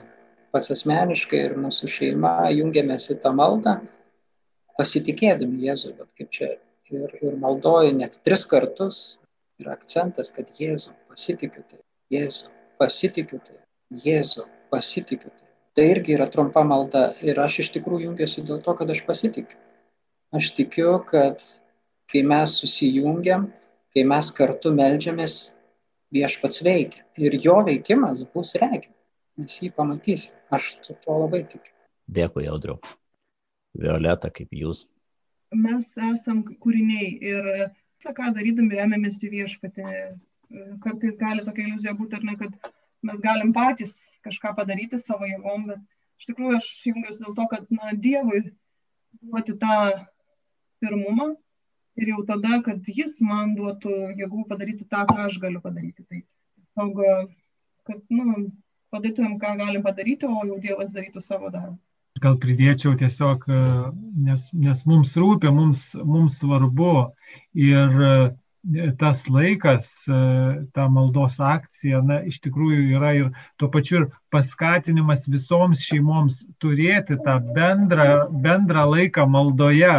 Pats 0.51 0.73
asmeniškai 0.73 1.43
ir 1.45 1.55
mūsų 1.61 1.91
šeima 1.93 2.33
jungiamės 2.57 3.11
į 3.13 3.19
tą 3.23 3.35
maldą, 3.37 3.77
pasitikėdami 4.81 5.69
Jėzų, 5.69 5.93
bet 5.99 6.09
kaip 6.17 6.31
čia 6.33 6.49
ir, 6.91 7.15
ir 7.21 7.37
maldoju 7.39 7.93
net 7.99 8.17
tris 8.25 8.47
kartus, 8.49 9.19
yra 9.61 9.77
akcentas, 9.77 10.33
kad 10.35 10.49
Jėzų 10.59 10.95
pasitikiu 11.11 11.65
tai, 11.69 11.83
Jėzų 12.15 12.49
pasitikiu 12.81 13.43
tai, 13.45 13.59
Jėzų, 13.89 14.45
pasitikiu. 14.69 15.31
Tai 15.73 15.85
irgi 15.89 16.13
yra 16.17 16.27
trumpa 16.29 16.61
malda 16.67 17.15
ir 17.25 17.39
aš 17.41 17.63
iš 17.63 17.71
tikrųjų 17.77 18.11
jungiuosi 18.11 18.45
dėl 18.45 18.61
to, 18.65 18.75
kad 18.77 18.91
aš 18.93 19.01
pasitikiu. 19.07 19.57
Aš 20.35 20.51
tikiu, 20.57 20.99
kad 21.09 21.41
kai 22.13 22.21
mes 22.27 22.59
susijungiam, 22.61 23.47
kai 23.95 24.05
mes 24.05 24.29
kartu 24.37 24.75
melžiamės, 24.77 25.39
viešpats 26.13 26.63
veikia. 26.65 27.05
Ir 27.17 27.39
jo 27.41 27.59
veikimas 27.65 28.25
bus 28.35 28.55
regimas. 28.61 28.97
Mes 29.39 29.59
jį 29.63 29.71
pamatysim. 29.77 30.37
Aš 30.53 30.75
tuo 30.85 31.19
labai 31.23 31.45
tikiu. 31.49 31.73
Dėkui, 32.09 32.49
Audriu. 32.51 32.79
Violeta, 33.79 34.33
kaip 34.35 34.53
jūs? 34.53 34.89
Mes 35.55 35.87
esam 36.11 36.43
kūriniai 36.45 37.13
ir 37.25 37.47
ką 38.05 38.33
darydami 38.37 38.77
remiamės 38.81 39.23
į 39.25 39.31
viešpatį. 39.37 39.87
Kartais 40.85 41.17
gali 41.21 41.45
tokia 41.45 41.67
iliuzija 41.67 41.95
būti, 41.97 42.19
ar 42.19 42.25
ne, 42.25 42.35
kad 42.41 42.73
mes 43.07 43.21
galim 43.25 43.53
patys 43.57 43.97
kažką 44.27 44.55
padaryti 44.59 44.99
savo 45.01 45.29
jėgom, 45.29 45.67
bet 45.71 45.83
iš 46.21 46.31
tikrųjų 46.31 46.59
aš 46.59 46.71
jungiuosi 46.87 47.25
dėl 47.25 47.35
to, 47.37 47.49
kad 47.53 47.69
na, 47.75 47.93
Dievui 48.07 48.43
duoti 49.23 49.55
tą 49.61 49.77
pirmumą 50.83 51.29
ir 51.99 52.13
jau 52.13 52.23
tada, 52.27 52.61
kad 52.67 52.87
jis 53.01 53.19
man 53.25 53.55
duotų 53.59 54.15
jėgų 54.19 54.47
padaryti 54.51 54.87
tą, 54.87 55.05
ką 55.11 55.27
aš 55.27 55.41
galiu 55.43 55.63
padaryti. 55.65 56.07
Tai 56.07 56.23
tiesiog, 56.23 57.03
kad 57.89 58.03
nu, 58.15 58.49
padarytumėm, 58.95 59.39
ką 59.43 59.55
galim 59.63 59.85
padaryti, 59.87 60.31
o 60.31 60.47
jau 60.47 60.59
Dievas 60.63 60.95
darytų 60.95 61.25
savo 61.25 61.53
darbą 61.55 61.79
gal 62.23 62.35
pridėčiau 62.43 62.97
tiesiog, 62.99 63.45
nes, 64.27 64.49
nes 64.53 64.85
mums 64.91 65.15
rūpi, 65.19 65.51
mums, 65.55 65.93
mums 66.03 66.39
svarbu 66.43 66.95
ir 67.55 67.99
tas 68.99 69.25
laikas, 69.29 70.05
ta 70.73 70.89
maldos 70.93 71.39
akcija, 71.41 72.01
na, 72.05 72.21
iš 72.29 72.41
tikrųjų 72.45 72.81
yra 72.99 73.13
ir 73.17 73.31
tuo 73.61 73.71
pačiu 73.73 74.01
ir 74.01 74.07
paskatinimas 74.35 75.25
visoms 75.31 75.83
šeimoms 75.87 76.43
turėti 76.63 77.17
tą 77.25 77.39
bendrą, 77.57 78.09
bendrą 78.45 78.85
laiką 78.93 79.25
maldoje, 79.31 79.95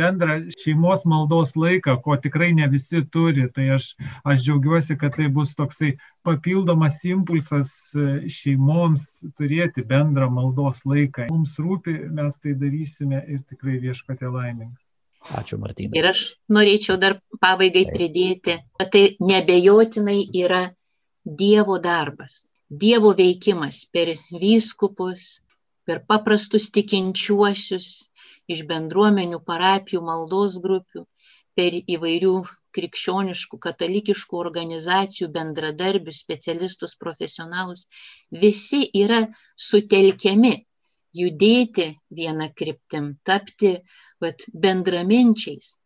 bendrą 0.00 0.36
šeimos 0.60 1.06
maldos 1.08 1.54
laiką, 1.56 1.96
ko 2.04 2.18
tikrai 2.20 2.52
ne 2.56 2.68
visi 2.72 3.02
turi. 3.14 3.48
Tai 3.54 3.70
aš, 3.78 3.94
aš 4.24 4.44
džiaugiuosi, 4.44 4.98
kad 5.00 5.16
tai 5.16 5.30
bus 5.32 5.54
toksai 5.58 5.94
papildomas 6.26 7.00
impulsas 7.08 7.72
šeimoms 8.40 9.08
turėti 9.40 9.86
bendrą 9.94 10.28
maldos 10.32 10.84
laiką. 10.84 11.30
Mums 11.32 11.56
rūpi, 11.60 11.96
mes 12.20 12.36
tai 12.42 12.56
darysime 12.60 13.24
ir 13.26 13.42
tikrai 13.48 13.80
viešpatė 13.80 14.28
laimingas. 14.28 14.89
Ačiū, 15.20 15.58
Martynai. 15.60 15.98
Ir 16.00 16.06
aš 16.10 16.20
norėčiau 16.56 16.96
dar 17.00 17.18
pabaigai 17.44 17.84
pridėti, 17.92 18.56
kad 18.80 18.92
tai 18.94 19.02
nebejotinai 19.20 20.20
yra 20.42 20.62
Dievo 21.40 21.76
darbas, 21.78 22.46
Dievo 22.70 23.12
veikimas 23.18 23.84
per 23.92 24.14
vyskupus, 24.32 25.42
per 25.84 26.00
paprastus 26.08 26.70
tikinčiuosius 26.72 27.90
iš 28.50 28.64
bendruomenių, 28.70 29.42
parapijų, 29.44 30.00
maldos 30.06 30.56
grupių, 30.64 31.04
per 31.54 31.76
įvairių 31.76 32.34
krikščioniškų, 32.76 33.58
katalikiškų 33.66 34.40
organizacijų, 34.40 35.28
bendradarbius, 35.36 36.22
specialistus, 36.24 36.96
profesionalus. 36.96 37.86
Visi 38.30 38.84
yra 39.02 39.24
sutelkiami 39.68 40.54
judėti 41.20 41.88
vieną 42.14 42.52
kryptim, 42.56 43.16
tapti 43.26 43.74
vat, 44.20 44.44
bendraminčiais. 44.52 45.76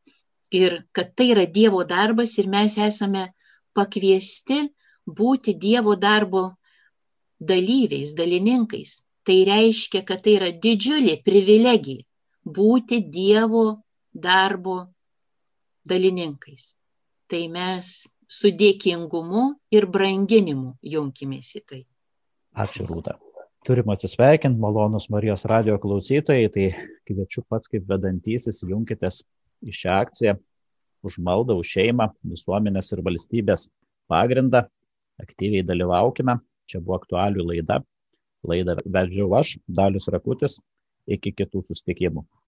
Ir 0.55 0.85
kad 0.93 1.15
tai 1.17 1.31
yra 1.35 1.47
Dievo 1.47 1.83
darbas 1.85 2.37
ir 2.39 2.49
mes 2.49 2.77
esame 2.79 3.25
pakviesti 3.75 4.61
būti 5.07 5.57
Dievo 5.67 5.97
darbo 5.97 6.45
dalyviais, 7.41 8.15
dalininkais. 8.15 9.01
Tai 9.25 9.39
reiškia, 9.49 10.05
kad 10.05 10.23
tai 10.25 10.37
yra 10.39 10.51
didžiulė 10.53 11.17
privilegija 11.25 12.05
būti 12.45 13.01
Dievo 13.19 13.67
darbo 14.13 14.79
dalininkais. 15.89 16.75
Tai 17.27 17.43
mes 17.49 17.93
su 18.29 18.53
dėkingumu 18.53 19.47
ir 19.73 19.87
branginimu 19.87 20.77
jungimės 20.95 21.55
į 21.59 21.63
tai. 21.69 21.85
Ačiū, 22.55 22.87
Rūta 22.87 23.17
turim 23.65 23.89
atsisveikinti, 23.89 24.61
malonus 24.61 25.09
Marijos 25.13 25.47
radio 25.49 25.79
klausytojai, 25.81 26.51
tai 26.53 26.67
kviečiu 27.09 27.45
pats 27.49 27.71
kaip 27.73 27.87
vedantysis 27.89 28.61
junkitės 28.69 29.23
į 29.65 29.73
šią 29.73 29.97
akciją 30.03 30.35
už 31.05 31.19
maldą, 31.25 31.57
už 31.61 31.73
šeimą, 31.77 32.11
visuomenės 32.35 32.93
ir 32.93 33.03
valstybės 33.05 33.69
pagrindą, 34.11 34.65
aktyviai 35.21 35.65
dalyvaukime. 35.67 36.39
Čia 36.69 36.81
buvo 36.81 36.99
aktualių 37.01 37.45
laida. 37.51 37.81
Laidą 38.45 38.77
vedžiau 38.85 39.33
aš, 39.37 39.59
Dalius 39.69 40.09
Rakutis. 40.13 40.61
Iki 41.09 41.35
kitų 41.37 41.61
susitikimų. 41.65 42.25